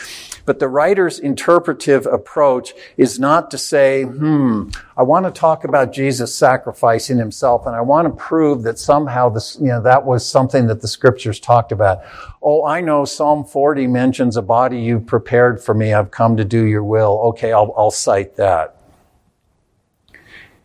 [0.49, 5.93] But the writer's interpretive approach is not to say, hmm, I want to talk about
[5.93, 10.27] Jesus sacrificing himself and I want to prove that somehow this, you know, that was
[10.27, 12.01] something that the scriptures talked about.
[12.41, 15.93] Oh, I know Psalm 40 mentions a body you've prepared for me.
[15.93, 17.21] I've come to do your will.
[17.25, 18.75] Okay, I'll, I'll cite that.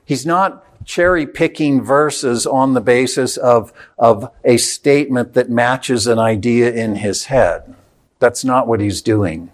[0.06, 6.20] He's not cherry picking verses on the basis of, of a statement that matches an
[6.20, 7.76] idea in his head.
[8.20, 9.52] That's not what he's doing.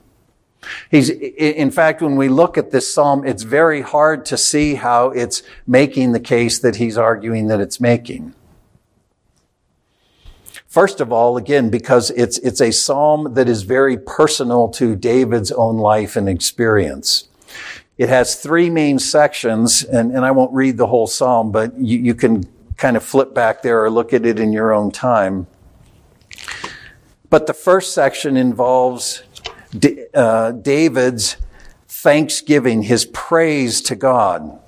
[0.91, 5.10] He's, in fact, when we look at this psalm, it's very hard to see how
[5.10, 8.34] it's making the case that he's arguing that it's making.
[10.68, 15.51] First of all, again, because it's, it's a psalm that is very personal to David's
[15.51, 17.28] own life and experience.
[17.97, 21.97] It has three main sections, and, and I won't read the whole psalm, but you,
[21.97, 22.43] you can
[22.78, 25.47] kind of flip back there or look at it in your own time.
[27.30, 29.24] But the first section involves
[30.13, 31.38] uh, David's
[31.88, 34.59] thanksgiving, his praise to God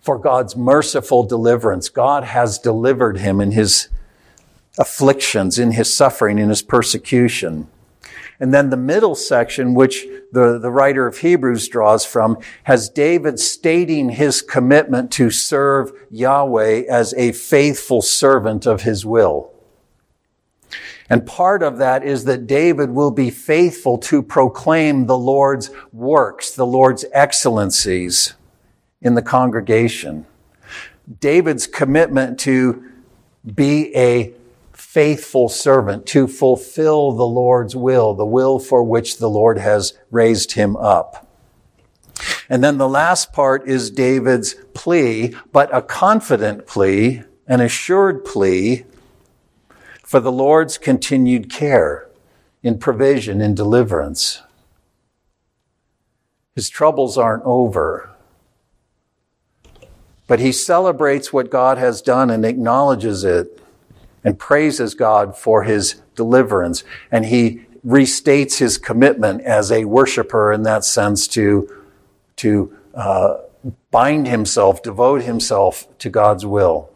[0.00, 1.88] for God's merciful deliverance.
[1.88, 3.88] God has delivered him in his
[4.78, 7.66] afflictions, in his suffering, in his persecution.
[8.38, 13.40] And then the middle section, which the, the writer of Hebrews draws from, has David
[13.40, 19.52] stating his commitment to serve Yahweh as a faithful servant of his will.
[21.08, 26.50] And part of that is that David will be faithful to proclaim the Lord's works,
[26.50, 28.34] the Lord's excellencies
[29.00, 30.26] in the congregation.
[31.20, 32.82] David's commitment to
[33.54, 34.32] be a
[34.72, 40.52] faithful servant to fulfill the Lord's will, the will for which the Lord has raised
[40.52, 41.26] him up.
[42.48, 48.84] And then the last part is David's plea, but a confident plea, an assured plea
[50.06, 52.08] for the Lord's continued care
[52.62, 54.40] in provision and deliverance.
[56.54, 58.08] His troubles aren't over.
[60.28, 63.60] But he celebrates what God has done and acknowledges it
[64.22, 66.84] and praises God for his deliverance.
[67.10, 71.68] And he restates his commitment as a worshiper in that sense to,
[72.36, 73.38] to uh,
[73.90, 76.92] bind himself, devote himself to God's will.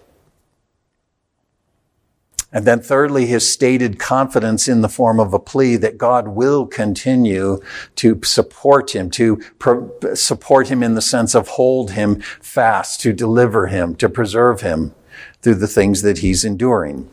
[2.53, 6.67] And then thirdly, his stated confidence in the form of a plea that God will
[6.67, 7.61] continue
[7.97, 13.13] to support him, to pro- support him in the sense of hold him fast, to
[13.13, 14.95] deliver him, to preserve him
[15.43, 17.09] through the things that he's enduring.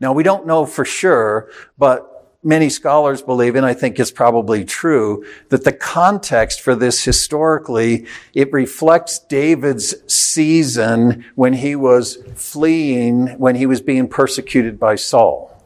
[0.00, 1.48] Now, we don't know for sure,
[1.78, 7.04] but many scholars believe, and I think it's probably true, that the context for this
[7.04, 14.94] historically, it reflects David's season when he was fleeing, when he was being persecuted by
[14.94, 15.62] Saul.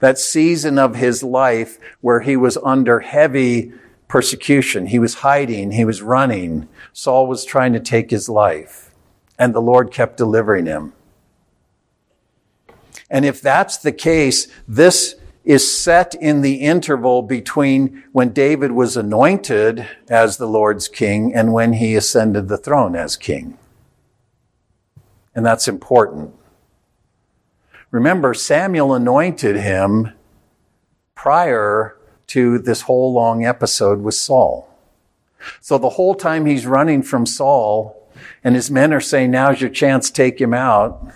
[0.00, 3.72] That season of his life where he was under heavy
[4.08, 4.86] persecution.
[4.86, 5.72] He was hiding.
[5.72, 6.68] He was running.
[6.92, 8.86] Saul was trying to take his life
[9.38, 10.92] and the Lord kept delivering him.
[13.10, 15.14] And if that's the case, this
[15.46, 21.52] is set in the interval between when David was anointed as the Lord's king and
[21.52, 23.56] when he ascended the throne as king.
[25.36, 26.34] And that's important.
[27.92, 30.12] Remember, Samuel anointed him
[31.14, 34.68] prior to this whole long episode with Saul.
[35.60, 38.10] So the whole time he's running from Saul
[38.42, 41.12] and his men are saying, now's your chance, take him out.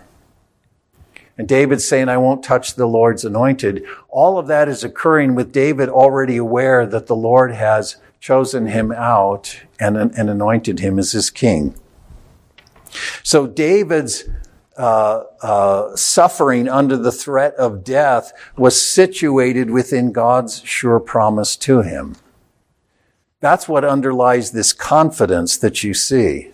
[1.41, 3.83] And David's saying, I won't touch the Lord's anointed.
[4.11, 8.93] All of that is occurring with David already aware that the Lord has chosen him
[8.93, 11.75] out and, and anointed him as his king.
[13.23, 14.29] So David's
[14.77, 21.81] uh, uh, suffering under the threat of death was situated within God's sure promise to
[21.81, 22.17] him.
[23.41, 26.51] That's what underlies this confidence that you see.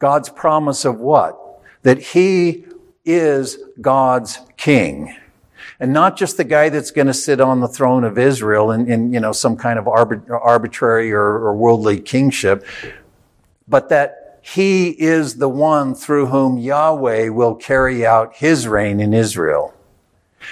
[0.00, 1.39] God's promise of what?
[1.82, 2.64] That he
[3.04, 5.16] is God's king.
[5.78, 8.90] And not just the guy that's going to sit on the throne of Israel in,
[8.90, 12.66] in you know, some kind of arbitrary or, or worldly kingship,
[13.66, 19.14] but that he is the one through whom Yahweh will carry out his reign in
[19.14, 19.74] Israel.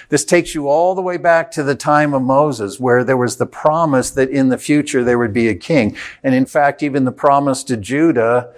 [0.09, 3.37] This takes you all the way back to the time of Moses, where there was
[3.37, 5.97] the promise that in the future there would be a king.
[6.23, 8.53] And in fact, even the promise to Judah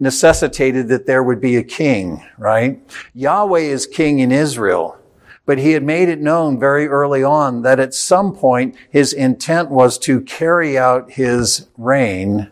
[0.00, 2.80] necessitated that there would be a king, right?
[3.14, 4.96] Yahweh is king in Israel,
[5.44, 9.70] but he had made it known very early on that at some point his intent
[9.70, 12.50] was to carry out his reign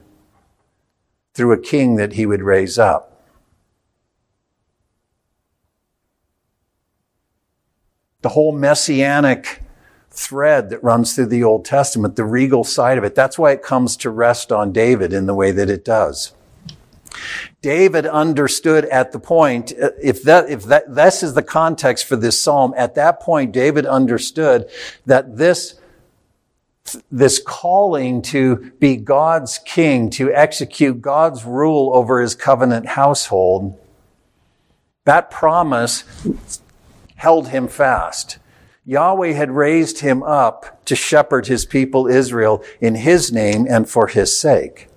[1.34, 3.12] through a king that he would raise up.
[8.22, 9.62] The whole messianic
[10.11, 13.62] thread that runs through the Old Testament, the regal side of it, that's why it
[13.62, 16.32] comes to rest on David in the way that it does.
[17.62, 22.41] David understood at the point, if that, if that, this is the context for this
[22.41, 24.69] psalm, at that point, David understood
[25.07, 25.79] that this,
[27.11, 33.79] this calling to be God's king, to execute God's rule over his covenant household,
[35.05, 36.05] that promise
[37.17, 38.39] held him fast.
[38.85, 44.07] Yahweh had raised him up to shepherd his people Israel in his name and for
[44.07, 44.89] his sake.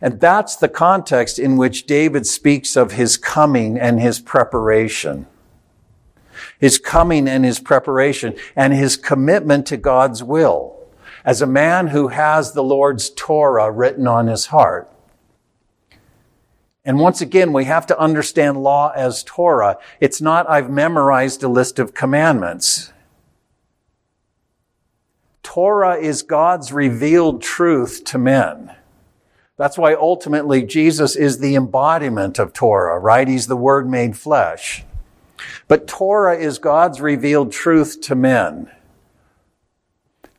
[0.00, 5.26] And that's the context in which David speaks of his coming and his preparation.
[6.58, 10.76] His coming and his preparation and his commitment to God's will
[11.24, 14.90] as a man who has the Lord's Torah written on his heart.
[16.84, 19.76] And once again, we have to understand law as Torah.
[20.00, 22.92] It's not, I've memorized a list of commandments.
[25.42, 28.76] Torah is God's revealed truth to men.
[29.56, 33.26] That's why ultimately Jesus is the embodiment of Torah, right?
[33.26, 34.84] He's the Word made flesh.
[35.66, 38.70] But Torah is God's revealed truth to men.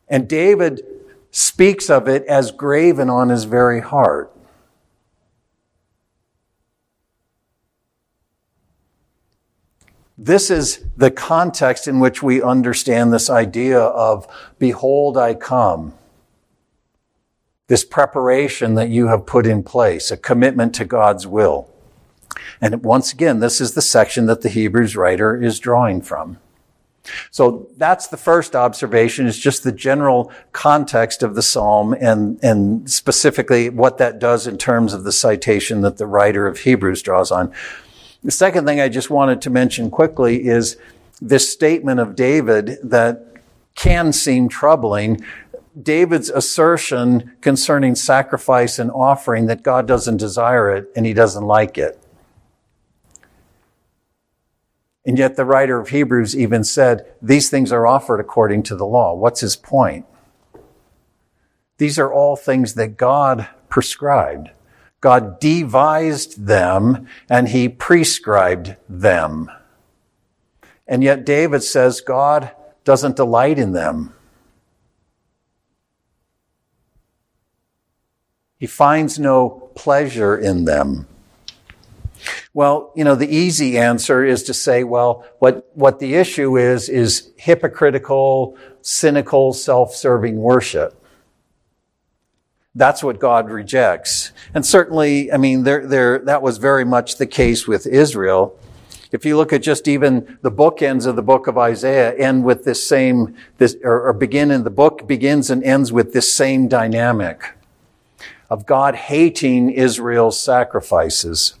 [0.08, 0.82] And David
[1.30, 4.32] speaks of it as graven on his very heart.
[10.16, 14.26] This is the context in which we understand this idea of,
[14.58, 15.94] behold, I come.
[17.68, 21.70] This preparation that you have put in place, a commitment to God's will.
[22.60, 26.38] And once again, this is the section that the Hebrews writer is drawing from.
[27.30, 32.90] So that's the first observation is just the general context of the psalm and, and
[32.90, 37.30] specifically what that does in terms of the citation that the writer of Hebrews draws
[37.30, 37.52] on.
[38.22, 40.76] The second thing I just wanted to mention quickly is
[41.20, 43.24] this statement of David that
[43.74, 45.24] can seem troubling.
[45.82, 51.78] David's assertion concerning sacrifice and offering that God doesn't desire it and he doesn't like
[51.78, 52.02] it.
[55.04, 58.84] And yet the writer of Hebrews even said, these things are offered according to the
[58.84, 59.14] law.
[59.14, 60.04] What's his point?
[61.78, 64.50] These are all things that God prescribed.
[65.00, 69.50] God devised them and he prescribed them.
[70.86, 72.50] And yet David says God
[72.84, 74.14] doesn't delight in them.
[78.58, 81.06] He finds no pleasure in them.
[82.52, 86.88] Well, you know, the easy answer is to say, well, what, what the issue is,
[86.88, 90.94] is hypocritical, cynical, self-serving worship.
[92.74, 94.32] That's what God rejects.
[94.54, 98.58] And certainly, I mean, there, there, that was very much the case with Israel.
[99.12, 102.64] If you look at just even the bookends of the book of Isaiah, end with
[102.64, 106.66] this same, this, or, or begin in the book begins and ends with this same
[106.66, 107.57] dynamic
[108.48, 111.54] of God hating Israel's sacrifices.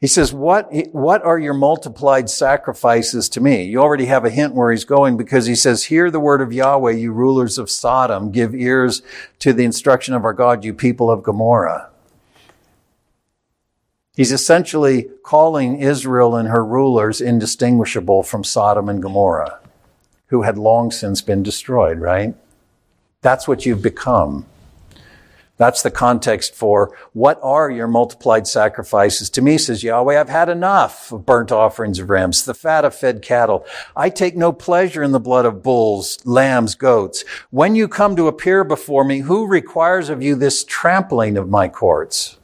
[0.00, 3.62] He says, what, what are your multiplied sacrifices to me?
[3.62, 6.52] You already have a hint where he's going because he says, hear the word of
[6.52, 8.32] Yahweh, you rulers of Sodom.
[8.32, 9.02] Give ears
[9.38, 11.88] to the instruction of our God, you people of Gomorrah.
[14.16, 19.60] He's essentially calling Israel and her rulers indistinguishable from Sodom and Gomorrah,
[20.26, 22.34] who had long since been destroyed, right?
[23.22, 24.46] That's what you've become.
[25.56, 30.18] That's the context for what are your multiplied sacrifices to me, says Yahweh.
[30.18, 33.64] I've had enough of burnt offerings of rams, the fat of fed cattle.
[33.94, 37.24] I take no pleasure in the blood of bulls, lambs, goats.
[37.50, 41.68] When you come to appear before me, who requires of you this trampling of my
[41.68, 42.38] courts?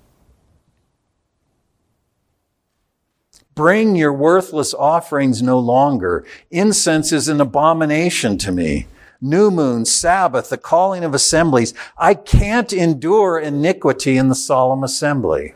[3.57, 6.25] Bring your worthless offerings no longer.
[6.53, 8.87] Incense is an abomination to me
[9.21, 11.75] new moon, Sabbath, the calling of assemblies.
[11.97, 15.55] I can't endure iniquity in the solemn assembly.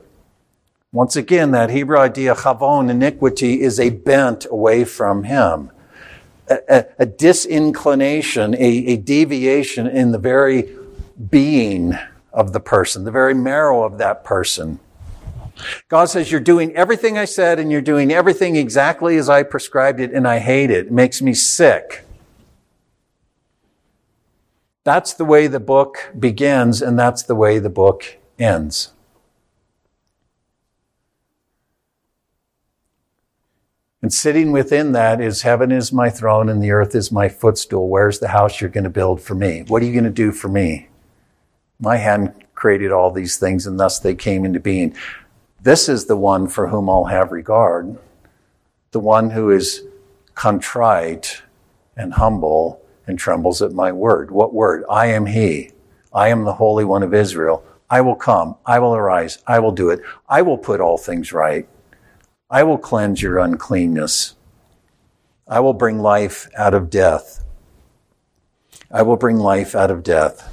[0.92, 5.70] Once again, that Hebrew idea, chavon, iniquity, is a bent away from him.
[6.50, 10.68] A, a, a disinclination, a, a deviation in the very
[11.30, 11.94] being
[12.32, 14.80] of the person, the very marrow of that person.
[15.88, 20.00] God says, You're doing everything I said, and you're doing everything exactly as I prescribed
[20.00, 20.86] it, and I hate it.
[20.86, 22.04] It makes me sick.
[24.84, 28.92] That's the way the book begins, and that's the way the book ends.
[34.02, 37.88] And sitting within that is heaven is my throne and the earth is my footstool.
[37.88, 39.62] Where's the house you're going to build for me?
[39.68, 40.88] What are you going to do for me?
[41.78, 44.96] My hand created all these things and thus they came into being.
[45.60, 47.96] This is the one for whom I'll have regard.
[48.90, 49.84] The one who is
[50.34, 51.42] contrite
[51.96, 54.30] and humble and trembles at my word.
[54.30, 54.84] What word?
[54.90, 55.70] I am he.
[56.12, 57.64] I am the Holy One of Israel.
[57.88, 58.56] I will come.
[58.66, 59.38] I will arise.
[59.46, 60.00] I will do it.
[60.28, 61.68] I will put all things right.
[62.50, 64.34] I will cleanse your uncleanness.
[65.48, 67.44] I will bring life out of death.
[68.90, 70.50] I will bring life out of death.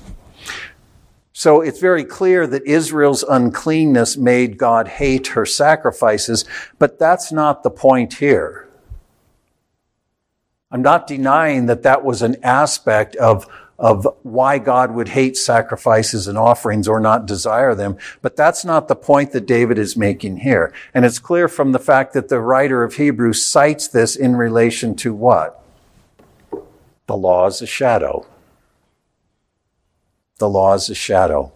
[1.34, 6.46] So it's very clear that Israel's uncleanness made God hate her sacrifices,
[6.80, 8.69] but that's not the point here.
[10.72, 13.48] I'm not denying that that was an aspect of,
[13.80, 17.98] of why God would hate sacrifices and offerings or not desire them.
[18.22, 20.72] But that's not the point that David is making here.
[20.94, 24.96] And it's clear from the fact that the writer of Hebrews cites this in relation
[24.98, 25.64] to what?
[27.08, 28.28] The law is a shadow.
[30.38, 31.52] The law is a shadow.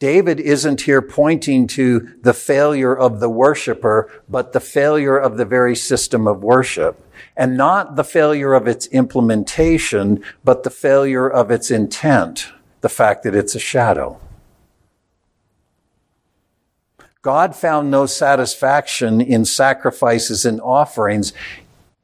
[0.00, 5.44] David isn't here pointing to the failure of the worshiper, but the failure of the
[5.44, 7.06] very system of worship.
[7.36, 12.48] And not the failure of its implementation, but the failure of its intent,
[12.80, 14.18] the fact that it's a shadow.
[17.20, 21.34] God found no satisfaction in sacrifices and offerings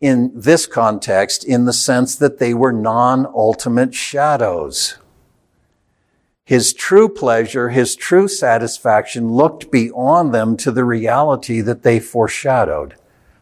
[0.03, 4.99] in this context in the sense that they were non-ultimate shadows.
[6.47, 12.95] His true pleasure, his true satisfaction looked beyond them to the reality that they foreshadowed,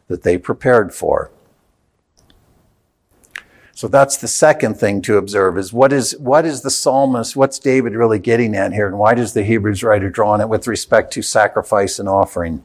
[0.07, 1.29] that they prepared for.
[3.75, 7.59] So that's the second thing to observe is what is, what is the psalmist, what's
[7.59, 10.67] David really getting at here, and why does the Hebrews writer draw on it with
[10.67, 12.63] respect to sacrifice and offering?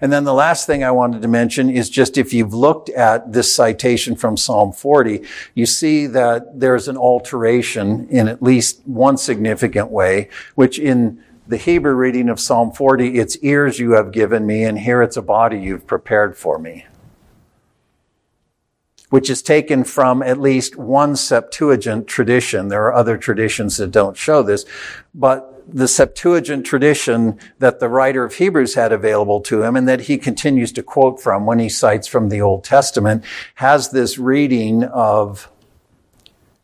[0.00, 3.32] And then the last thing I wanted to mention is just if you've looked at
[3.32, 5.24] this citation from Psalm 40,
[5.54, 11.56] you see that there's an alteration in at least one significant way, which in the
[11.56, 15.22] Hebrew reading of Psalm 40, it's ears you have given me, and here it's a
[15.22, 16.86] body you've prepared for me.
[19.10, 22.68] Which is taken from at least one Septuagint tradition.
[22.68, 24.64] There are other traditions that don't show this,
[25.14, 30.02] but the Septuagint tradition that the writer of Hebrews had available to him and that
[30.02, 33.24] he continues to quote from when he cites from the Old Testament
[33.56, 35.50] has this reading of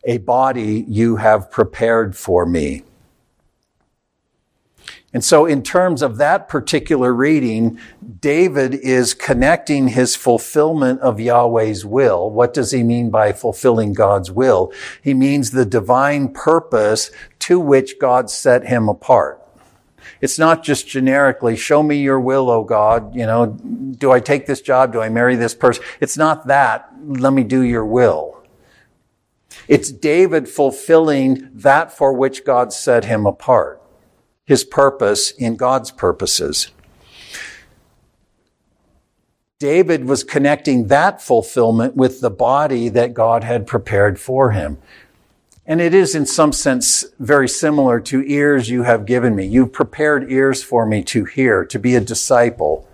[0.03, 2.83] a body you have prepared for me.
[5.11, 7.79] And so, in terms of that particular reading,
[8.19, 12.29] David is connecting his fulfillment of Yahweh's will.
[12.29, 14.71] What does he mean by fulfilling God's will?
[15.01, 17.09] He means the divine purpose
[17.49, 19.41] to which God set him apart.
[20.21, 23.15] It's not just generically, show me your will, O God.
[23.15, 23.47] You know,
[23.97, 24.93] do I take this job?
[24.93, 25.83] Do I marry this person?
[25.99, 26.91] It's not that.
[27.03, 28.43] Let me do your will.
[29.67, 33.81] It's David fulfilling that for which God set him apart
[34.45, 36.69] his purpose in God's purposes.
[39.57, 44.77] David was connecting that fulfillment with the body that God had prepared for him.
[45.69, 49.45] And it is in some sense very similar to ears you have given me.
[49.45, 52.89] You've prepared ears for me to hear, to be a disciple.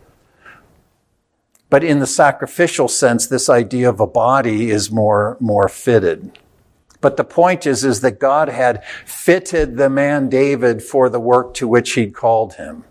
[1.70, 6.38] But in the sacrificial sense, this idea of a body is more, more fitted.
[7.00, 11.54] But the point is, is that God had fitted the man David for the work
[11.54, 12.84] to which he'd called him.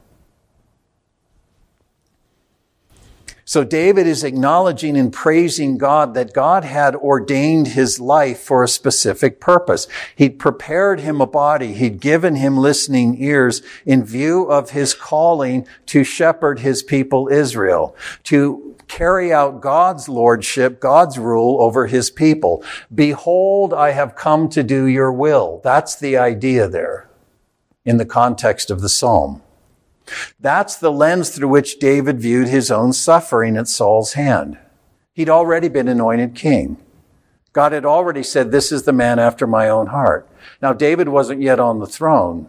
[3.46, 8.68] So David is acknowledging and praising God that God had ordained his life for a
[8.68, 9.86] specific purpose.
[10.16, 11.74] He'd prepared him a body.
[11.74, 17.94] He'd given him listening ears in view of his calling to shepherd his people Israel,
[18.24, 22.64] to carry out God's lordship, God's rule over his people.
[22.94, 25.60] Behold, I have come to do your will.
[25.62, 27.10] That's the idea there
[27.84, 29.42] in the context of the psalm.
[30.38, 34.58] That's the lens through which David viewed his own suffering at Saul's hand.
[35.12, 36.76] He'd already been anointed king.
[37.52, 40.28] God had already said, This is the man after my own heart.
[40.60, 42.48] Now, David wasn't yet on the throne,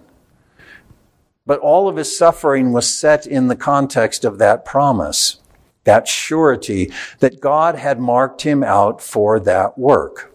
[1.45, 5.37] but all of his suffering was set in the context of that promise
[5.85, 10.34] that surety that God had marked him out for that work.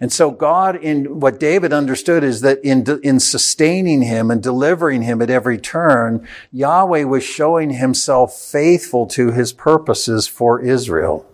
[0.00, 5.02] And so God, in what David understood is that in, in sustaining him and delivering
[5.02, 11.26] him at every turn, Yahweh was showing himself faithful to his purposes for Israel.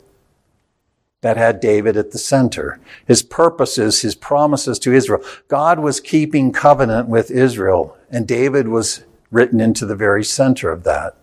[1.23, 2.81] That had David at the center.
[3.07, 5.23] His purposes, his promises to Israel.
[5.49, 10.85] God was keeping covenant with Israel, and David was written into the very center of
[10.85, 11.17] that.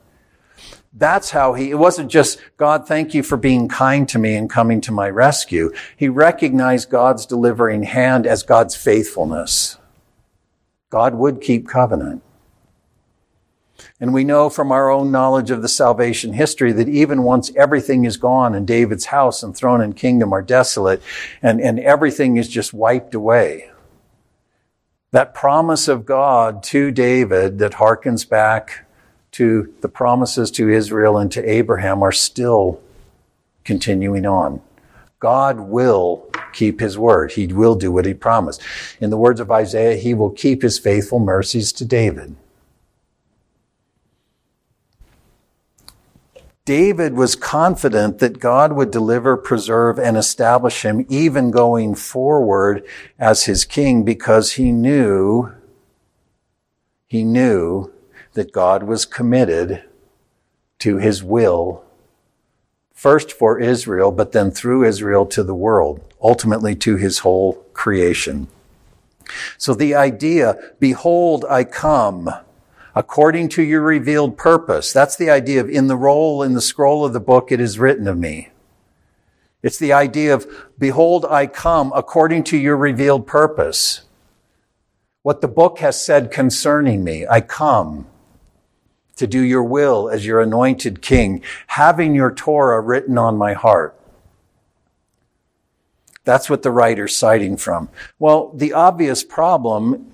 [0.97, 4.49] That's how he, it wasn't just, God, thank you for being kind to me and
[4.49, 5.71] coming to my rescue.
[5.95, 9.77] He recognized God's delivering hand as God's faithfulness.
[10.89, 12.23] God would keep covenant.
[13.99, 18.05] And we know from our own knowledge of the salvation history that even once everything
[18.05, 21.03] is gone and David's house and throne and kingdom are desolate
[21.43, 23.69] and, and everything is just wiped away,
[25.11, 28.86] that promise of God to David that harkens back
[29.37, 32.81] to the promises to Israel and to Abraham are still
[33.63, 34.59] continuing on.
[35.19, 37.33] God will keep his word.
[37.33, 38.63] He will do what he promised.
[38.99, 42.35] In the words of Isaiah, he will keep his faithful mercies to David.
[46.65, 52.83] David was confident that God would deliver, preserve, and establish him even going forward
[53.19, 55.51] as his king because he knew,
[57.05, 57.93] he knew
[58.37, 59.83] that God was committed
[60.77, 61.83] to his will,
[62.93, 68.47] first for Israel, but then through Israel to the world, ultimately to his whole creation.
[69.57, 72.29] So the idea, behold, I come,
[72.93, 74.93] according to your revealed purpose.
[74.93, 77.79] That's the idea of in the roll, in the scroll of the book, it is
[77.79, 78.49] written of me.
[79.63, 80.45] It's the idea of,
[80.77, 84.03] behold, I come according to your revealed purpose.
[85.23, 88.05] What the book has said concerning me, I come
[89.17, 93.99] to do your will as your anointed king, having your Torah written on my heart.
[96.23, 97.89] That's what the writer's citing from.
[98.19, 100.11] Well, the obvious problem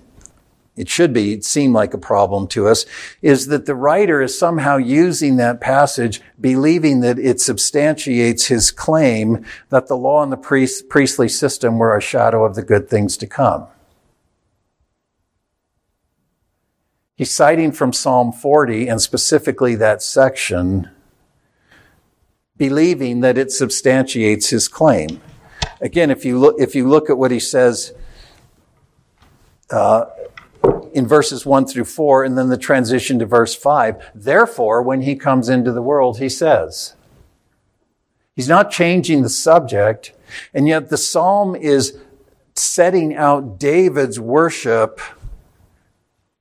[0.76, 2.84] it should be seem like a problem to us,
[3.22, 9.44] is that the writer is somehow using that passage, believing that it substantiates his claim
[9.68, 13.16] that the law and the priest, priestly system were a shadow of the good things
[13.18, 13.66] to come.
[17.16, 20.90] He's citing from Psalm 40 and specifically that section,
[22.56, 25.20] believing that it substantiates his claim.
[25.80, 27.92] Again, if you look, if you look at what he says,
[29.70, 30.06] uh,
[30.92, 34.10] in verses 1 through 4, and then the transition to verse 5.
[34.14, 36.94] Therefore, when he comes into the world, he says,
[38.36, 40.12] He's not changing the subject,
[40.52, 41.98] and yet the psalm is
[42.54, 45.00] setting out David's worship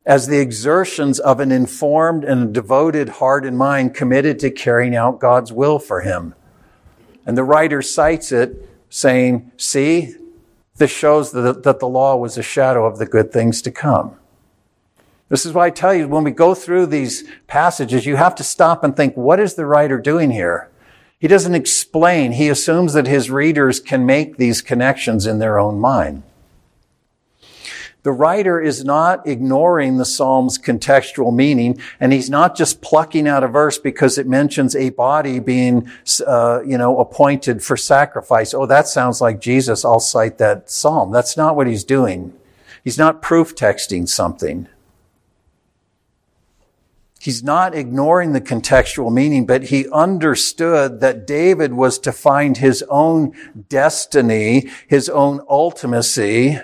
[0.06, 5.20] as the exertions of an informed and devoted heart and mind committed to carrying out
[5.20, 6.36] God's will for him.
[7.26, 10.16] And the writer cites it saying, See,
[10.76, 14.18] this shows that, the law was a shadow of the good things to come.
[15.30, 18.43] This is why I tell you, when we go through these passages, you have to
[18.43, 20.70] stop and think, what is the writer doing here?
[21.18, 22.34] He doesn't explain.
[22.34, 26.24] He assumes that his readers can make these connections in their own mind.
[28.04, 33.43] The writer is not ignoring the Psalm's contextual meaning, and he's not just plucking out
[33.43, 35.89] a verse because it mentions a body being,
[36.28, 38.54] uh, you know, appointed for sacrifice.
[38.54, 39.86] Oh, that sounds like Jesus.
[39.86, 41.12] I'll cite that Psalm.
[41.12, 42.34] That's not what he's doing.
[42.84, 44.68] He's not proof texting something.
[47.22, 52.84] He's not ignoring the contextual meaning, but he understood that David was to find his
[52.89, 53.32] own
[53.70, 56.62] destiny, his own ultimacy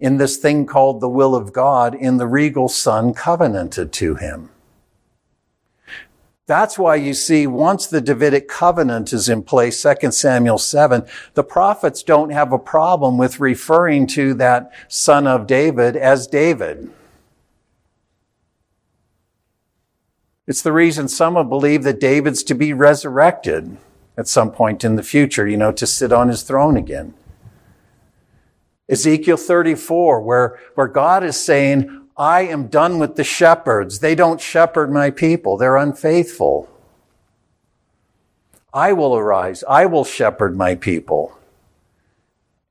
[0.00, 4.50] in this thing called the will of God in the regal son covenanted to him.
[6.46, 11.44] That's why you see once the Davidic covenant is in place, 2 Samuel 7, the
[11.44, 16.90] prophets don't have a problem with referring to that son of David as David.
[20.48, 23.76] It's the reason some have believed that David's to be resurrected
[24.16, 27.14] at some point in the future, you know, to sit on his throne again.
[28.90, 34.00] Ezekiel 34, where, where God is saying, I am done with the shepherds.
[34.00, 35.56] They don't shepherd my people.
[35.56, 36.68] They're unfaithful.
[38.74, 39.64] I will arise.
[39.68, 41.38] I will shepherd my people.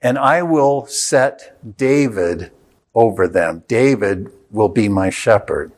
[0.02, 2.52] And I will set David
[2.94, 3.64] over them.
[3.68, 5.72] David will be my shepherd.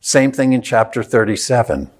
[0.00, 1.90] Same thing in chapter 37.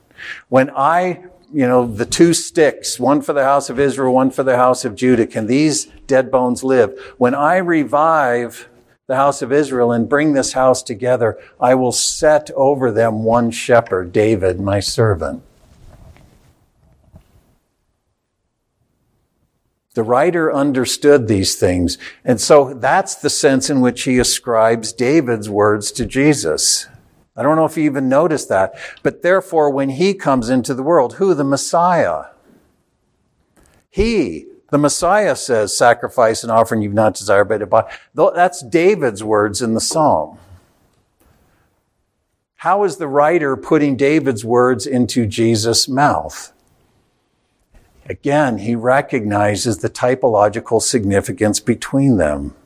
[0.48, 4.42] When I, you know, the two sticks, one for the house of Israel, one for
[4.42, 6.98] the house of Judah, can these dead bones live?
[7.16, 8.68] When I revive
[9.06, 13.50] the house of Israel and bring this house together, I will set over them one
[13.50, 15.42] shepherd, David, my servant.
[19.94, 21.98] The writer understood these things.
[22.24, 26.86] And so that's the sense in which he ascribes David's words to Jesus.
[27.38, 28.74] I don't know if you even noticed that.
[29.04, 31.34] But therefore, when he comes into the world, who?
[31.34, 32.24] The Messiah.
[33.88, 37.94] He, the Messiah says, sacrifice and offering you've not desired, but body.
[38.12, 40.38] That's David's words in the Psalm.
[42.56, 46.52] How is the writer putting David's words into Jesus' mouth?
[48.06, 52.56] Again, he recognizes the typological significance between them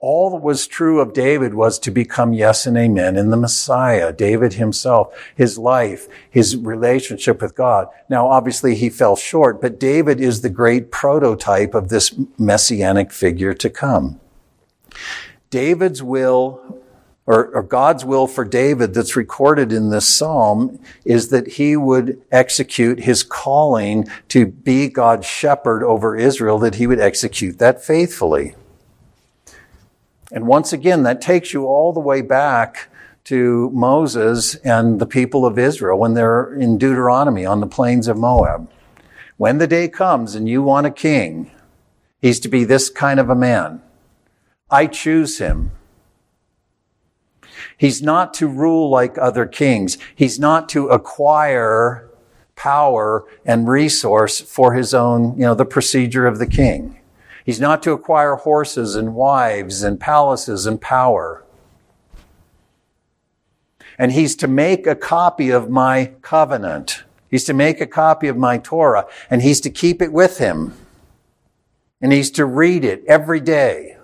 [0.00, 4.12] all that was true of David was to become yes and amen in the Messiah,
[4.12, 7.88] David himself, his life, his relationship with God.
[8.08, 13.54] Now, obviously he fell short, but David is the great prototype of this messianic figure
[13.54, 14.20] to come.
[15.50, 16.80] David's will,
[17.26, 22.22] or, or God's will for David that's recorded in this psalm is that he would
[22.30, 28.54] execute his calling to be God's shepherd over Israel, that he would execute that faithfully.
[30.30, 32.88] And once again, that takes you all the way back
[33.24, 38.16] to Moses and the people of Israel when they're in Deuteronomy on the plains of
[38.16, 38.70] Moab.
[39.36, 41.50] When the day comes and you want a king,
[42.20, 43.82] he's to be this kind of a man.
[44.70, 45.72] I choose him.
[47.76, 49.98] He's not to rule like other kings.
[50.14, 52.08] He's not to acquire
[52.56, 56.97] power and resource for his own, you know, the procedure of the king.
[57.48, 61.42] He's not to acquire horses and wives and palaces and power.
[63.96, 67.04] And he's to make a copy of my covenant.
[67.30, 70.74] He's to make a copy of my Torah and he's to keep it with him.
[72.02, 73.96] And he's to read it every day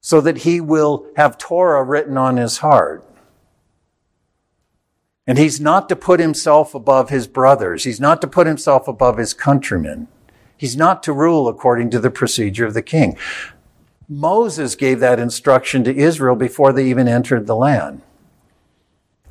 [0.00, 3.04] so that he will have Torah written on his heart.
[5.26, 7.82] And he's not to put himself above his brothers.
[7.82, 10.06] He's not to put himself above his countrymen.
[10.56, 13.16] He's not to rule according to the procedure of the king.
[14.08, 18.02] Moses gave that instruction to Israel before they even entered the land.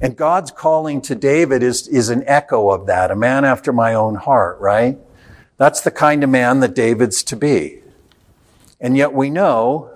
[0.02, 3.94] And God's calling to David is, is an echo of that, a man after my
[3.94, 4.98] own heart, right?
[5.58, 7.82] That's the kind of man that David's to be.
[8.82, 9.90] And yet we know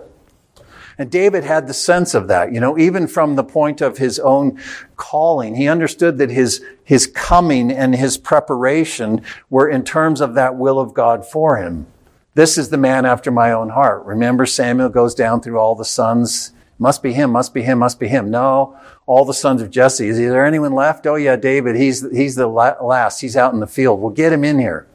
[1.00, 4.20] and David had the sense of that, you know, even from the point of his
[4.20, 4.60] own
[4.98, 5.56] calling.
[5.56, 10.78] He understood that his, his coming and his preparation were in terms of that will
[10.78, 11.88] of God for him.
[12.34, 14.04] This is the man after my own heart.
[14.06, 16.52] Remember, Samuel goes down through all the sons.
[16.78, 18.30] Must be him, must be him, must be him.
[18.30, 20.10] No, all the sons of Jesse.
[20.10, 21.08] Is there anyone left?
[21.08, 21.78] Oh yeah, David.
[21.78, 23.22] He's, he's the last.
[23.22, 24.02] He's out in the field.
[24.02, 24.86] We'll get him in here.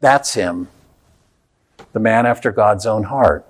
[0.00, 0.66] That's him.
[1.92, 3.46] The man after God's own heart.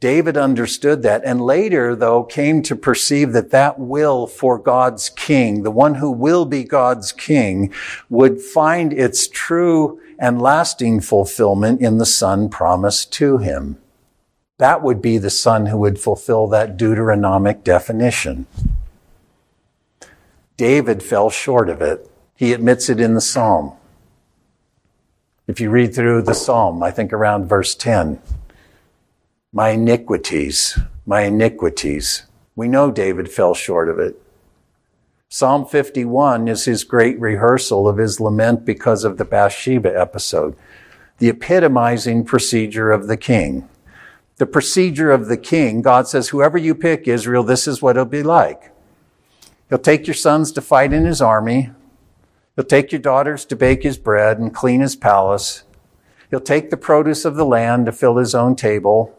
[0.00, 5.62] David understood that and later, though, came to perceive that that will for God's king,
[5.62, 7.70] the one who will be God's king,
[8.08, 13.76] would find its true and lasting fulfillment in the son promised to him.
[14.56, 18.46] That would be the son who would fulfill that Deuteronomic definition.
[20.56, 22.10] David fell short of it.
[22.36, 23.72] He admits it in the psalm.
[25.46, 28.20] If you read through the psalm, I think around verse 10,
[29.52, 32.24] my iniquities, my iniquities.
[32.54, 34.20] We know David fell short of it.
[35.28, 40.56] Psalm 51 is his great rehearsal of his lament because of the Bathsheba episode,
[41.18, 43.68] the epitomizing procedure of the king.
[44.36, 48.06] The procedure of the king, God says, whoever you pick, Israel, this is what it'll
[48.06, 48.72] be like.
[49.68, 51.70] He'll take your sons to fight in his army.
[52.56, 55.64] He'll take your daughters to bake his bread and clean his palace.
[56.30, 59.16] He'll take the produce of the land to fill his own table.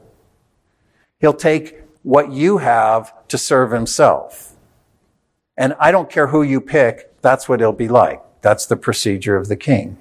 [1.22, 4.56] He'll take what you have to serve himself.
[5.56, 8.22] And I don't care who you pick, that's what it'll be like.
[8.42, 10.00] That's the procedure of the king.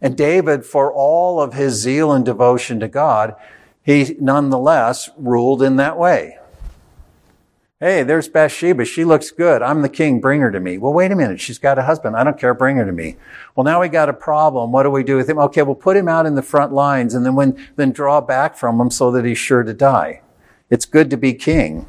[0.00, 3.34] And David, for all of his zeal and devotion to God,
[3.82, 6.36] he nonetheless ruled in that way.
[7.82, 8.84] Hey, there's Bathsheba.
[8.84, 9.60] She looks good.
[9.60, 10.20] I'm the king.
[10.20, 10.78] Bring her to me.
[10.78, 11.40] Well, wait a minute.
[11.40, 12.14] She's got a husband.
[12.14, 12.54] I don't care.
[12.54, 13.16] Bring her to me.
[13.56, 14.70] Well, now we got a problem.
[14.70, 15.36] What do we do with him?
[15.40, 18.56] Okay, we'll put him out in the front lines and then when, then draw back
[18.56, 20.20] from him so that he's sure to die.
[20.70, 21.86] It's good to be king.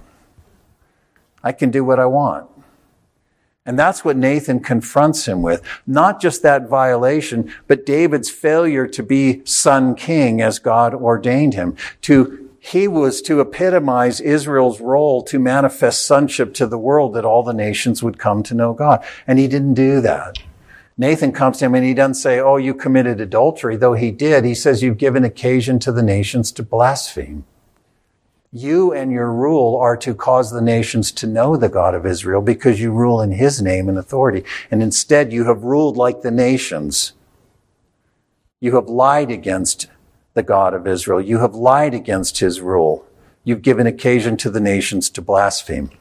[1.43, 2.49] I can do what I want.
[3.63, 5.61] And that's what Nathan confronts him with.
[5.85, 11.77] Not just that violation, but David's failure to be son king as God ordained him,
[12.01, 17.43] to he was to epitomize Israel's role to manifest sonship to the world that all
[17.43, 19.03] the nations would come to know God.
[19.27, 20.37] And he didn't do that.
[20.97, 24.45] Nathan comes to him and he doesn't say, Oh, you committed adultery, though he did.
[24.45, 27.43] He says, You've given occasion to the nations to blaspheme.
[28.53, 32.41] You and your rule are to cause the nations to know the God of Israel
[32.41, 34.45] because you rule in his name and authority.
[34.71, 37.11] And instead, you have ruled like the nations.
[38.61, 39.87] You have lied against
[40.33, 41.21] the God of Israel.
[41.21, 43.05] You have lied against his rule.
[43.43, 45.91] You've given occasion to the nations to blaspheme.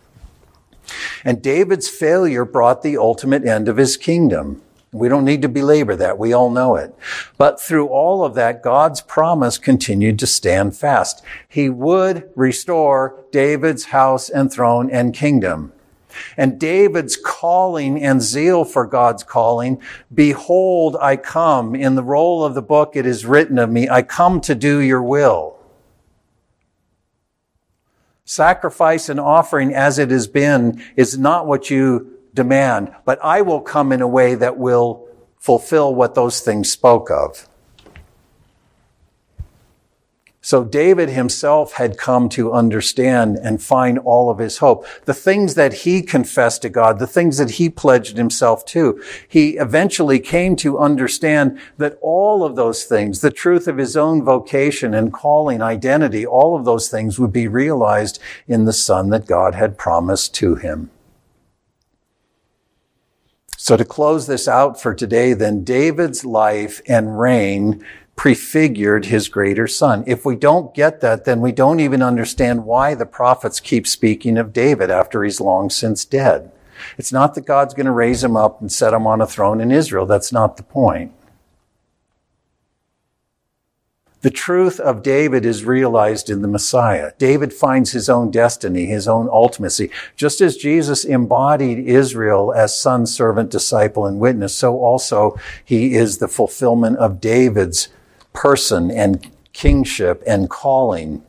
[1.25, 4.63] And David's failure brought the ultimate end of his kingdom.
[4.93, 6.19] We don't need to belabor that.
[6.19, 6.95] We all know it.
[7.39, 11.25] But through all of that, God's promise continued to stand fast.
[11.49, 15.73] He would restore David's house and throne and kingdom.
[16.37, 19.81] And David's calling and zeal for God's calling,
[20.13, 21.75] behold, I come.
[21.75, 24.79] In the roll of the book, it is written of me, I come to do
[24.79, 25.59] your will.
[28.25, 33.61] Sacrifice and offering as it has been is not what you demand, but I will
[33.61, 35.07] come in a way that will
[35.39, 37.49] fulfill what those things spoke of.
[40.45, 44.85] So David himself had come to understand and find all of his hope.
[45.05, 49.51] The things that he confessed to God, the things that he pledged himself to, he
[49.51, 54.95] eventually came to understand that all of those things, the truth of his own vocation
[54.95, 58.19] and calling, identity, all of those things would be realized
[58.49, 60.91] in the son that God had promised to him.
[63.57, 67.87] So to close this out for today, then David's life and reign
[68.17, 70.05] prefigured his greater son.
[70.07, 74.39] If we don't get that, then we don't even understand why the prophets keep speaking
[74.39, 76.53] of David after he's long since dead.
[76.99, 79.61] It's not that God's going to raise him up and set him on a throne
[79.61, 80.07] in Israel.
[80.07, 81.13] That's not the point.
[84.23, 87.11] The truth of David is realized in the Messiah.
[87.19, 89.91] David finds his own destiny, his own ultimacy.
[90.15, 96.19] Just as Jesus embodied Israel as son, servant, disciple, and witness, so also he is
[96.19, 97.89] the fulfillment of David's
[98.33, 101.23] person and kingship and calling.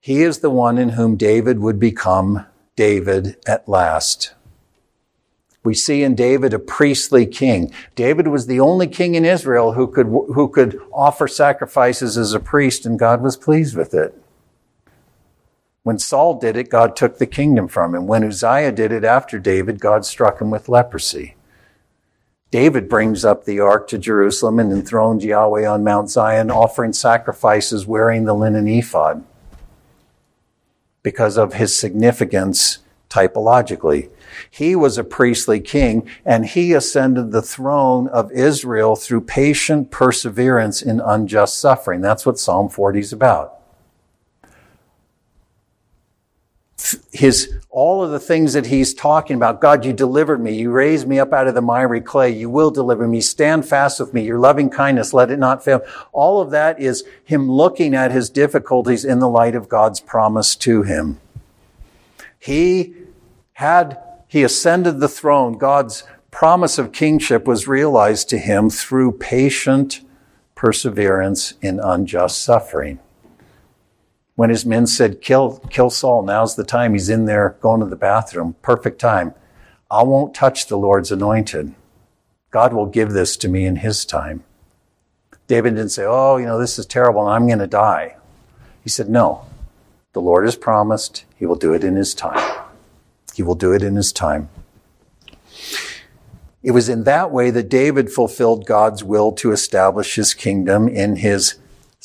[0.00, 4.34] He is the one in whom David would become David at last.
[5.64, 7.72] We see in David a priestly king.
[7.96, 12.40] David was the only king in Israel who could, who could offer sacrifices as a
[12.40, 14.14] priest, and God was pleased with it.
[15.86, 18.08] When Saul did it, God took the kingdom from him.
[18.08, 21.35] When Uzziah did it after David, God struck him with leprosy.
[22.50, 27.86] David brings up the ark to Jerusalem and enthrones Yahweh on Mount Zion, offering sacrifices
[27.86, 29.24] wearing the linen ephod
[31.02, 32.78] because of his significance
[33.08, 34.10] typologically.
[34.50, 40.82] He was a priestly king and he ascended the throne of Israel through patient perseverance
[40.82, 42.00] in unjust suffering.
[42.00, 43.60] That's what Psalm 40 is about.
[47.12, 49.60] His, all of the things that he's talking about.
[49.60, 50.54] God, you delivered me.
[50.54, 52.30] You raised me up out of the miry clay.
[52.30, 53.20] You will deliver me.
[53.20, 54.24] Stand fast with me.
[54.24, 55.80] Your loving kindness, let it not fail.
[56.12, 60.54] All of that is him looking at his difficulties in the light of God's promise
[60.56, 61.18] to him.
[62.38, 62.94] He
[63.54, 70.02] had he ascended the throne, God's promise of kingship was realized to him through patient
[70.54, 72.98] perseverance in unjust suffering.
[74.36, 76.92] When his men said, kill, kill Saul, now's the time.
[76.92, 78.54] He's in there going to the bathroom.
[78.62, 79.34] Perfect time.
[79.90, 81.74] I won't touch the Lord's anointed.
[82.50, 84.44] God will give this to me in his time.
[85.46, 88.16] David didn't say, Oh, you know, this is terrible and I'm going to die.
[88.82, 89.46] He said, No,
[90.12, 91.24] the Lord has promised.
[91.36, 92.62] He will do it in his time.
[93.34, 94.48] He will do it in his time.
[96.62, 101.16] It was in that way that David fulfilled God's will to establish his kingdom in
[101.16, 101.54] his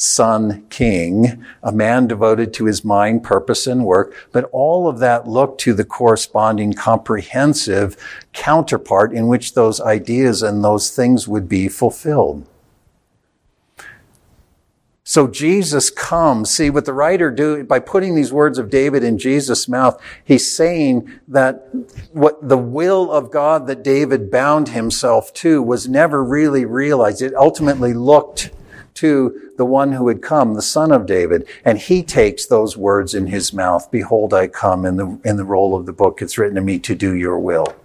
[0.02, 4.16] son king, a man devoted to his mind, purpose, and work.
[4.32, 7.96] But all of that looked to the corresponding comprehensive
[8.34, 12.48] counterpart in which those ideas and those things would be fulfilled.
[15.04, 16.50] So Jesus comes.
[16.50, 20.02] See what the writer do by putting these words of David in Jesus' mouth.
[20.24, 21.68] He's saying that
[22.12, 27.22] what the will of God that David bound himself to was never really realized.
[27.22, 28.50] It ultimately looked
[28.96, 33.14] to the one who had come, the son of David, and he takes those words
[33.14, 33.90] in his mouth.
[33.92, 36.22] Behold, I come in the, in the roll of the book.
[36.22, 37.76] It's written to me to do your will.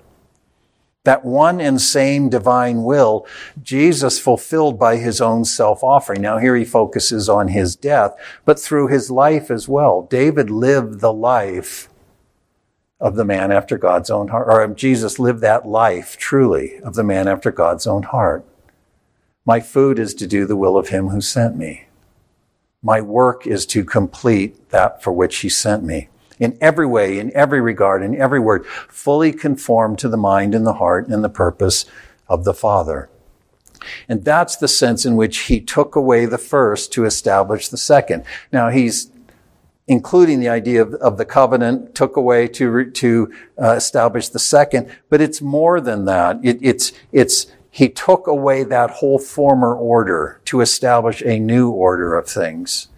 [1.05, 3.27] That one and same divine will,
[3.63, 6.21] Jesus fulfilled by his own self-offering.
[6.21, 10.03] Now here he focuses on his death, but through his life as well.
[10.03, 11.89] David lived the life
[12.99, 17.05] of the man after God's own heart, or Jesus lived that life truly of the
[17.05, 18.45] man after God's own heart.
[19.47, 21.87] My food is to do the will of him who sent me.
[22.83, 27.35] My work is to complete that for which he sent me in every way, in
[27.35, 31.29] every regard, in every word, fully conformed to the mind and the heart and the
[31.29, 31.87] purpose
[32.29, 33.09] of the Father.
[34.09, 38.25] And that's the sense in which he took away the first to establish the second.
[38.53, 39.11] Now he's
[39.87, 43.33] including the idea of, of the covenant, took away to, to
[43.63, 46.41] uh, establish the second, but it's more than that.
[46.43, 52.15] It, it's, it's, he took away that whole former order to establish a new order
[52.15, 52.89] of things.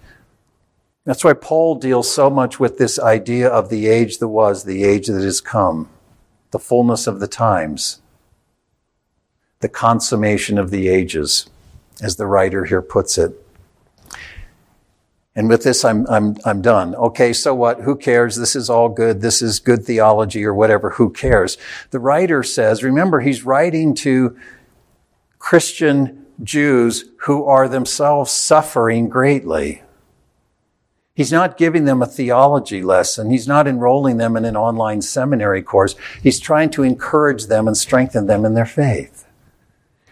[1.05, 4.85] That's why Paul deals so much with this idea of the age that was, the
[4.85, 5.89] age that has come,
[6.53, 8.01] the fullness of the times,
[9.59, 11.51] the consummation of the ages,
[12.01, 13.33] as the writer here puts it.
[15.35, 16.95] And with this, I'm, I'm, I'm done.
[16.95, 17.81] Okay, so what?
[17.81, 18.37] Who cares?
[18.37, 19.22] This is all good.
[19.22, 20.91] This is good theology or whatever.
[20.91, 21.59] Who cares?
[21.91, 24.39] The writer says, remember, he's writing to
[25.39, 29.82] Christian Jews who are themselves suffering greatly.
[31.14, 33.30] He's not giving them a theology lesson.
[33.30, 35.97] He's not enrolling them in an online seminary course.
[36.22, 39.26] He's trying to encourage them and strengthen them in their faith.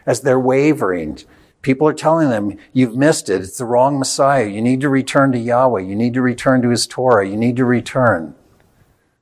[0.05, 1.21] As they're wavering,
[1.67, 3.43] People are telling them, you've missed it.
[3.43, 4.47] It's the wrong Messiah.
[4.47, 5.81] You need to return to Yahweh.
[5.81, 7.29] You need to return to his Torah.
[7.29, 8.37] You need to return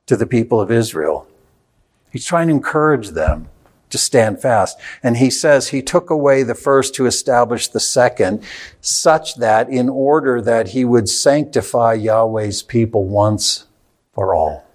[0.05, 1.27] to the people of Israel.
[2.11, 3.49] He's trying to encourage them
[3.95, 4.77] to stand fast.
[5.01, 8.43] And he says he took away the first to establish the second,
[8.81, 13.67] such that in order that he would sanctify Yahweh's people once
[14.13, 14.65] for all.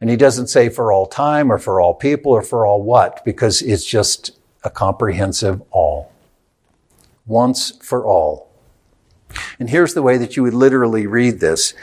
[0.00, 3.24] And he doesn't say for all time or for all people or for all what,
[3.24, 4.32] because it's just
[4.64, 6.10] a comprehensive all.
[7.26, 8.50] Once for all.
[9.60, 11.74] And here's the way that you would literally read this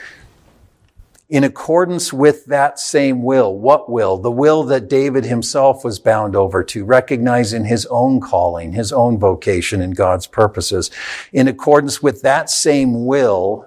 [1.31, 3.57] in accordance with that same will.
[3.57, 4.17] What will?
[4.17, 9.17] The will that David himself was bound over to, recognizing his own calling, his own
[9.17, 10.91] vocation and God's purposes.
[11.31, 13.65] In accordance with that same will,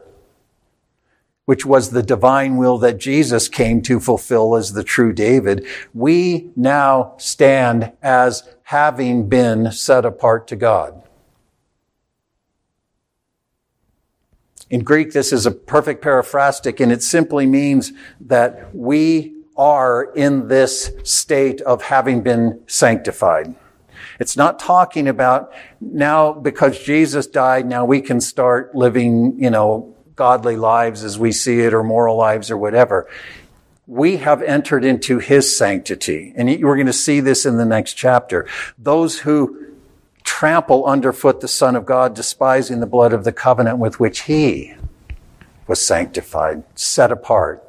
[1.46, 6.50] which was the divine will that Jesus came to fulfill as the true David, we
[6.54, 11.02] now stand as having been set apart to God.
[14.70, 20.48] In Greek, this is a perfect periphrastic, and it simply means that we are in
[20.48, 23.54] this state of having been sanctified.
[24.18, 29.94] It's not talking about now because Jesus died, now we can start living, you know,
[30.16, 33.08] godly lives as we see it or moral lives or whatever.
[33.86, 36.32] We have entered into his sanctity.
[36.36, 38.46] And we're going to see this in the next chapter.
[38.78, 39.73] Those who
[40.24, 44.74] trample underfoot the Son of God, despising the blood of the covenant with which he
[45.66, 47.62] was sanctified, set apart.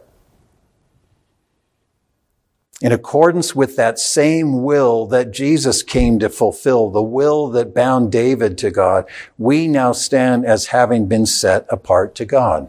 [2.81, 8.11] In accordance with that same will that Jesus came to fulfill, the will that bound
[8.11, 9.05] David to God,
[9.37, 12.67] we now stand as having been set apart to God.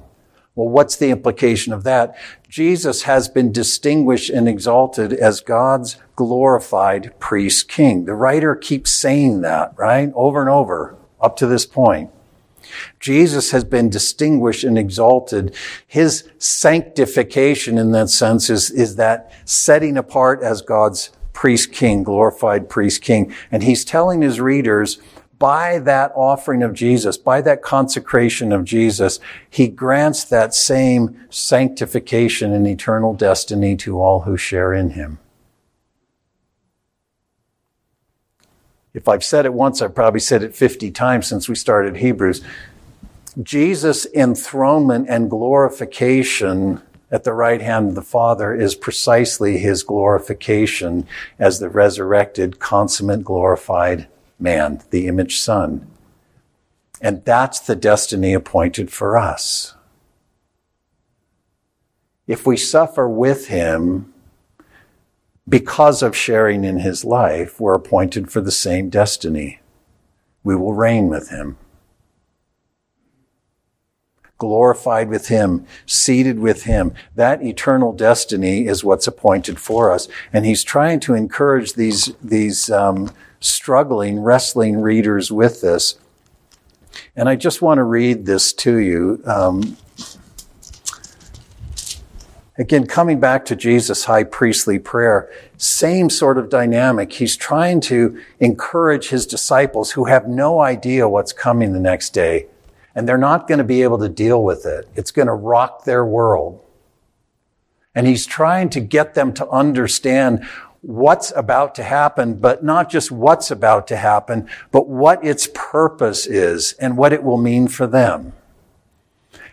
[0.56, 2.16] Well, what's the implication of that?
[2.48, 8.06] Jesus has been distinguished and exalted as God's glorified priest king.
[8.06, 10.10] The writer keeps saying that, right?
[10.14, 12.10] Over and over up to this point.
[12.98, 15.54] Jesus has been distinguished and exalted.
[15.86, 22.70] His sanctification in that sense is, is that setting apart as God's priest king, glorified
[22.70, 23.32] priest king.
[23.52, 24.98] And he's telling his readers,
[25.38, 32.52] by that offering of Jesus, by that consecration of Jesus, he grants that same sanctification
[32.52, 35.18] and eternal destiny to all who share in him.
[38.94, 42.42] If I've said it once, I've probably said it 50 times since we started Hebrews.
[43.42, 46.80] Jesus' enthronement and glorification
[47.10, 51.06] at the right hand of the Father is precisely his glorification
[51.38, 54.08] as the resurrected, consummate, glorified
[54.38, 55.86] man, the image son.
[57.00, 59.74] And that's the destiny appointed for us.
[62.26, 64.12] If we suffer with him
[65.48, 69.60] because of sharing in his life, we're appointed for the same destiny.
[70.42, 71.56] We will reign with him.
[74.38, 76.92] Glorified with him, seated with him.
[77.14, 80.08] That eternal destiny is what's appointed for us.
[80.32, 83.10] And he's trying to encourage these, these, um,
[83.40, 85.98] struggling, wrestling readers with this.
[87.14, 89.22] And I just want to read this to you.
[89.24, 89.76] Um,
[92.58, 97.12] again, coming back to Jesus' high priestly prayer, same sort of dynamic.
[97.14, 102.46] He's trying to encourage his disciples who have no idea what's coming the next day.
[102.96, 104.88] And they're not going to be able to deal with it.
[104.96, 106.60] It's going to rock their world.
[107.94, 110.44] And he's trying to get them to understand
[110.80, 116.26] what's about to happen, but not just what's about to happen, but what its purpose
[116.26, 118.32] is and what it will mean for them.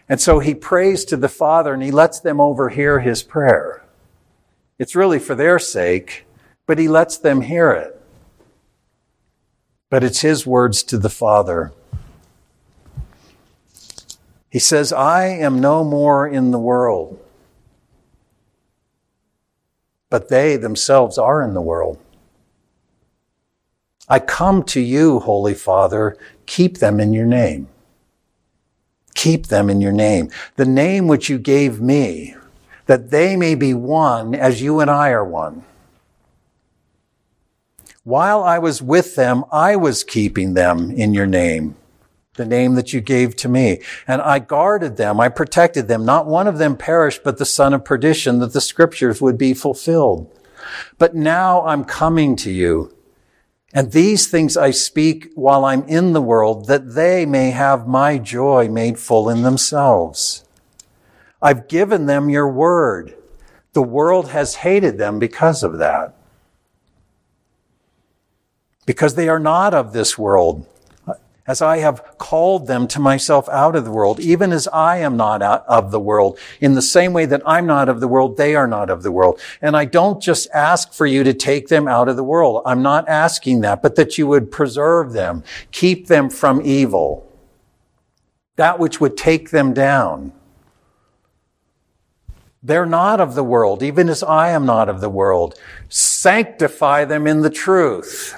[0.07, 3.83] And so he prays to the Father and he lets them overhear his prayer.
[4.79, 6.25] It's really for their sake,
[6.65, 8.01] but he lets them hear it.
[9.89, 11.73] But it's his words to the Father.
[14.53, 17.19] He says, I am no more in the world
[20.13, 21.97] but they themselves are in the world.
[24.07, 26.15] I come to you, Holy Father,
[26.45, 27.67] keep them in your name.
[29.15, 30.29] Keep them in your name.
[30.55, 32.35] The name which you gave me,
[32.85, 35.63] that they may be one as you and I are one.
[38.03, 41.75] While I was with them, I was keeping them in your name
[42.35, 43.81] the name that you gave to me.
[44.07, 45.19] And I guarded them.
[45.19, 46.05] I protected them.
[46.05, 49.53] Not one of them perished, but the son of perdition, that the scriptures would be
[49.53, 50.31] fulfilled.
[50.97, 52.95] But now I'm coming to you.
[53.73, 58.17] And these things I speak while I'm in the world, that they may have my
[58.17, 60.45] joy made full in themselves.
[61.41, 63.15] I've given them your word.
[63.73, 66.15] The world has hated them because of that.
[68.85, 70.67] Because they are not of this world
[71.45, 75.17] as I have called them to myself out of the world, even as I am
[75.17, 76.39] not of the world.
[76.61, 79.11] In the same way that I'm not of the world, they are not of the
[79.11, 79.39] world.
[79.61, 82.61] And I don't just ask for you to take them out of the world.
[82.65, 87.29] I'm not asking that, but that you would preserve them, keep them from evil,
[88.55, 90.31] that which would take them down.
[92.65, 95.59] They're not of the world, even as I am not of the world.
[95.89, 98.33] Sanctify them in the truth.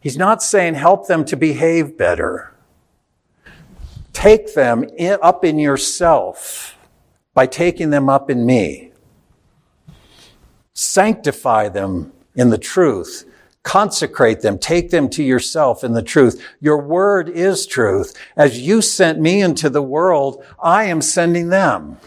[0.00, 2.54] He's not saying help them to behave better.
[4.12, 4.84] Take them
[5.22, 6.76] up in yourself
[7.34, 8.92] by taking them up in me.
[10.74, 13.24] Sanctify them in the truth.
[13.64, 14.58] Consecrate them.
[14.58, 16.42] Take them to yourself in the truth.
[16.60, 18.16] Your word is truth.
[18.36, 21.98] As you sent me into the world, I am sending them.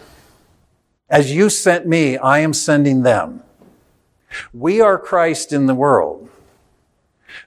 [1.08, 3.42] As you sent me, I am sending them.
[4.54, 6.30] We are Christ in the world.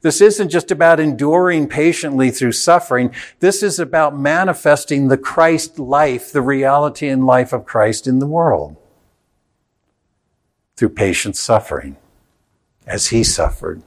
[0.05, 3.11] This isn't just about enduring patiently through suffering.
[3.39, 8.27] This is about manifesting the Christ life, the reality and life of Christ in the
[8.27, 8.75] world
[10.75, 11.97] through patient suffering
[12.85, 13.81] as he suffered.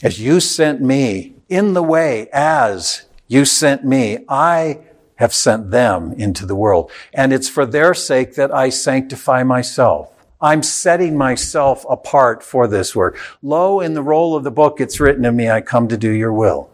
[0.00, 4.82] As you sent me in the way as you sent me, I
[5.16, 6.92] have sent them into the world.
[7.12, 10.12] And it's for their sake that I sanctify myself.
[10.40, 13.18] I'm setting myself apart for this work.
[13.42, 16.10] Lo, in the roll of the book, it's written of me, I come to do
[16.10, 16.70] your will.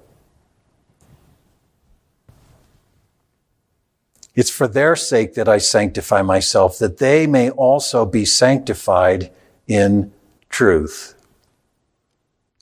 [4.34, 9.30] It's for their sake that I sanctify myself, that they may also be sanctified
[9.66, 10.12] in
[10.48, 11.13] truth.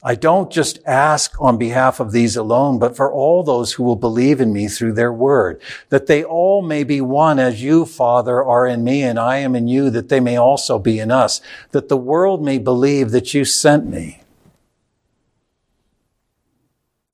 [0.04, 3.94] I don't just ask on behalf of these alone, but for all those who will
[3.94, 8.42] believe in me through their word, that they all may be one as you, Father,
[8.42, 11.40] are in me and I am in you, that they may also be in us,
[11.70, 14.21] that the world may believe that you sent me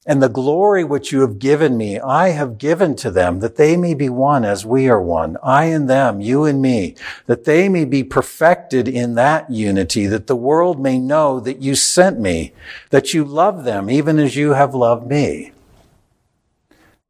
[0.09, 3.77] and the glory which you have given me, I have given to them, that they
[3.77, 7.69] may be one as we are one, I and them, you and me, that they
[7.69, 12.55] may be perfected in that unity, that the world may know that you sent me,
[12.89, 15.53] that you love them even as you have loved me.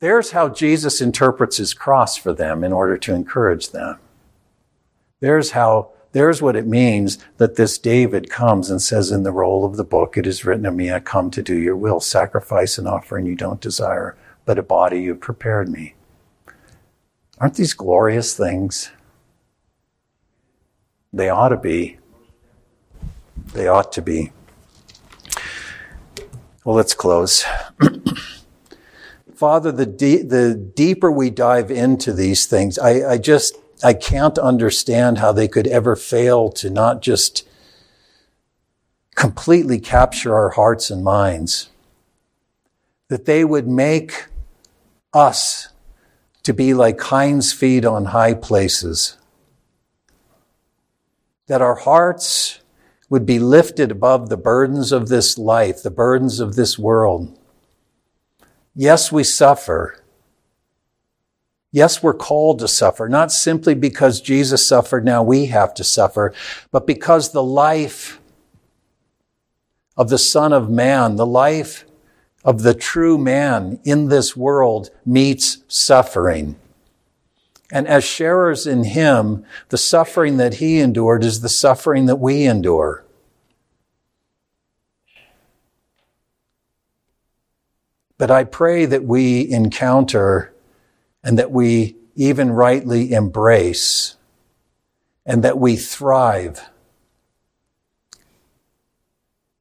[0.01, 4.01] There's how Jesus interprets his cross for them in order to encourage them.
[5.20, 9.64] There's how there's what it means that this David comes and says in the roll
[9.64, 12.78] of the book, It is written of me, I come to do your will, sacrifice
[12.78, 15.94] and offering you don't desire, but a body you've prepared me.
[17.39, 18.90] Aren't these glorious things?
[21.12, 21.98] They ought to be.
[23.52, 24.32] They ought to be.
[26.64, 27.44] Well, let's close.
[29.35, 34.39] Father, the, de- the deeper we dive into these things, I, I just I can't
[34.39, 37.47] understand how they could ever fail to not just
[39.15, 41.71] completely capture our hearts and minds.
[43.09, 44.27] That they would make
[45.13, 45.69] us
[46.43, 49.17] to be like hinds feet on high places.
[51.47, 52.61] That our hearts
[53.09, 57.39] would be lifted above the burdens of this life, the burdens of this world.
[58.75, 60.03] Yes, we suffer.
[61.70, 66.32] Yes, we're called to suffer, not simply because Jesus suffered, now we have to suffer,
[66.70, 68.20] but because the life
[69.97, 71.85] of the Son of Man, the life
[72.43, 76.57] of the true man in this world meets suffering.
[77.70, 82.47] And as sharers in him, the suffering that he endured is the suffering that we
[82.47, 83.05] endure.
[88.16, 90.55] But I pray that we encounter
[91.29, 94.17] and that we even rightly embrace
[95.27, 96.71] and that we thrive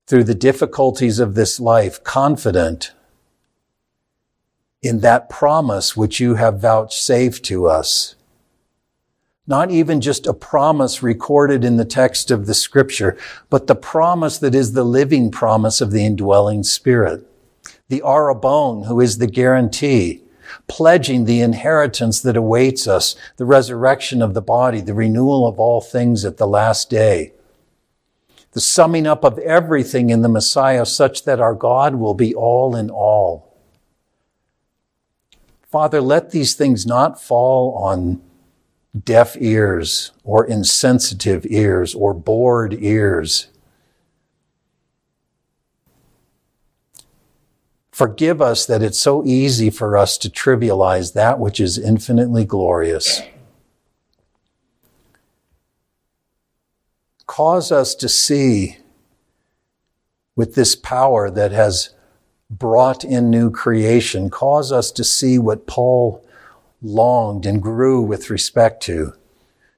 [0.05, 2.93] through the difficulties of this life, confident
[4.81, 8.15] in that promise which you have vouchsafed to us.
[9.45, 13.17] Not even just a promise recorded in the text of the scripture,
[13.49, 17.29] but the promise that is the living promise of the indwelling spirit.
[17.89, 20.23] The arrabon, who is the guarantee
[20.67, 25.81] pledging the inheritance that awaits us, the resurrection of the body, the renewal of all
[25.81, 27.33] things at the last day,
[28.51, 32.75] the summing up of everything in the Messiah such that our God will be all
[32.75, 33.55] in all.
[35.69, 38.21] Father, let these things not fall on
[39.03, 43.47] deaf ears or insensitive ears or bored ears
[47.97, 53.23] Forgive us that it's so easy for us to trivialize that which is infinitely glorious.
[57.25, 58.77] Cause us to see
[60.35, 61.95] with this power that has
[62.51, 66.23] brought in new creation, cause us to see what Paul
[66.83, 69.13] longed and grew with respect to,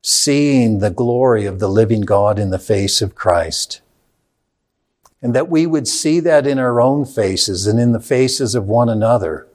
[0.01, 3.79] seeing the glory of the living God in the face of Christ.
[5.21, 8.67] And that we would see that in our own faces and in the faces of
[8.67, 9.47] one another.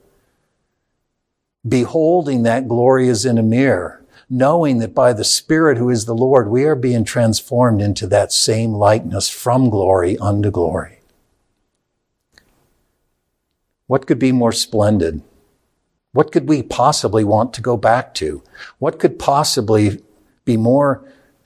[1.67, 6.13] Beholding that glory as in a mirror, knowing that by the Spirit who is the
[6.13, 10.99] Lord, we are being transformed into that same likeness from glory unto glory.
[13.87, 15.21] What could be more splendid?
[16.11, 18.41] What could we possibly want to go back to?
[18.79, 20.01] What could possibly
[20.43, 21.03] be more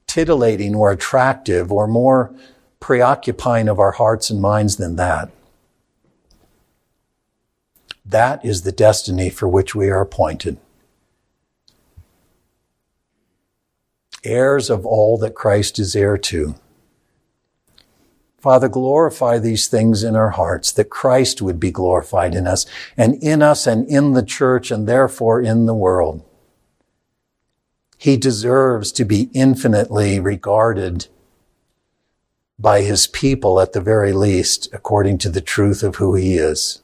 [0.07, 2.33] titillating or attractive or more
[2.79, 5.31] preoccupying of our hearts and minds than that?
[8.05, 10.57] That is the destiny for which we are appointed.
[14.23, 16.55] Heirs of all that Christ is heir to.
[18.39, 22.65] Father, glorify these things in our hearts, that Christ would be glorified in us,
[22.95, 26.23] and in us and in the church, and therefore in the world.
[27.97, 31.07] He deserves to be infinitely regarded
[32.59, 36.81] by his people at the very least, according to the truth of who he is.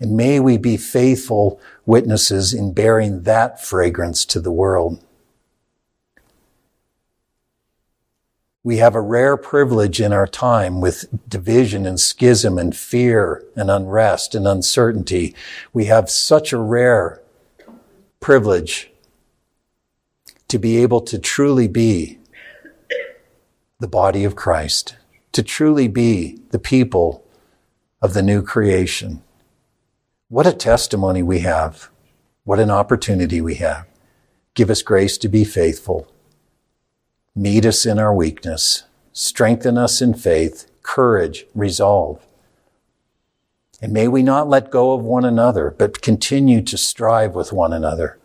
[0.00, 5.02] And may we be faithful witnesses in bearing that fragrance to the world.
[8.62, 13.70] We have a rare privilege in our time with division and schism and fear and
[13.70, 15.36] unrest and uncertainty.
[15.72, 17.22] We have such a rare
[18.18, 18.90] privilege
[20.48, 22.18] to be able to truly be
[23.78, 24.96] the body of Christ,
[25.32, 27.26] to truly be the people
[28.00, 29.22] of the new creation.
[30.28, 31.90] What a testimony we have.
[32.44, 33.86] What an opportunity we have.
[34.54, 36.10] Give us grace to be faithful.
[37.34, 38.84] Meet us in our weakness.
[39.12, 42.26] Strengthen us in faith, courage, resolve.
[43.82, 47.74] And may we not let go of one another, but continue to strive with one
[47.74, 48.18] another,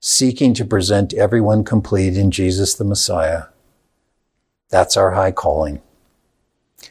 [0.00, 3.44] seeking to present everyone complete in Jesus the Messiah.
[4.72, 5.82] That's our high calling.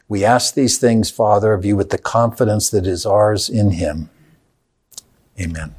[0.07, 4.11] We ask these things, Father, of you with the confidence that is ours in Him.
[5.39, 5.73] Amen.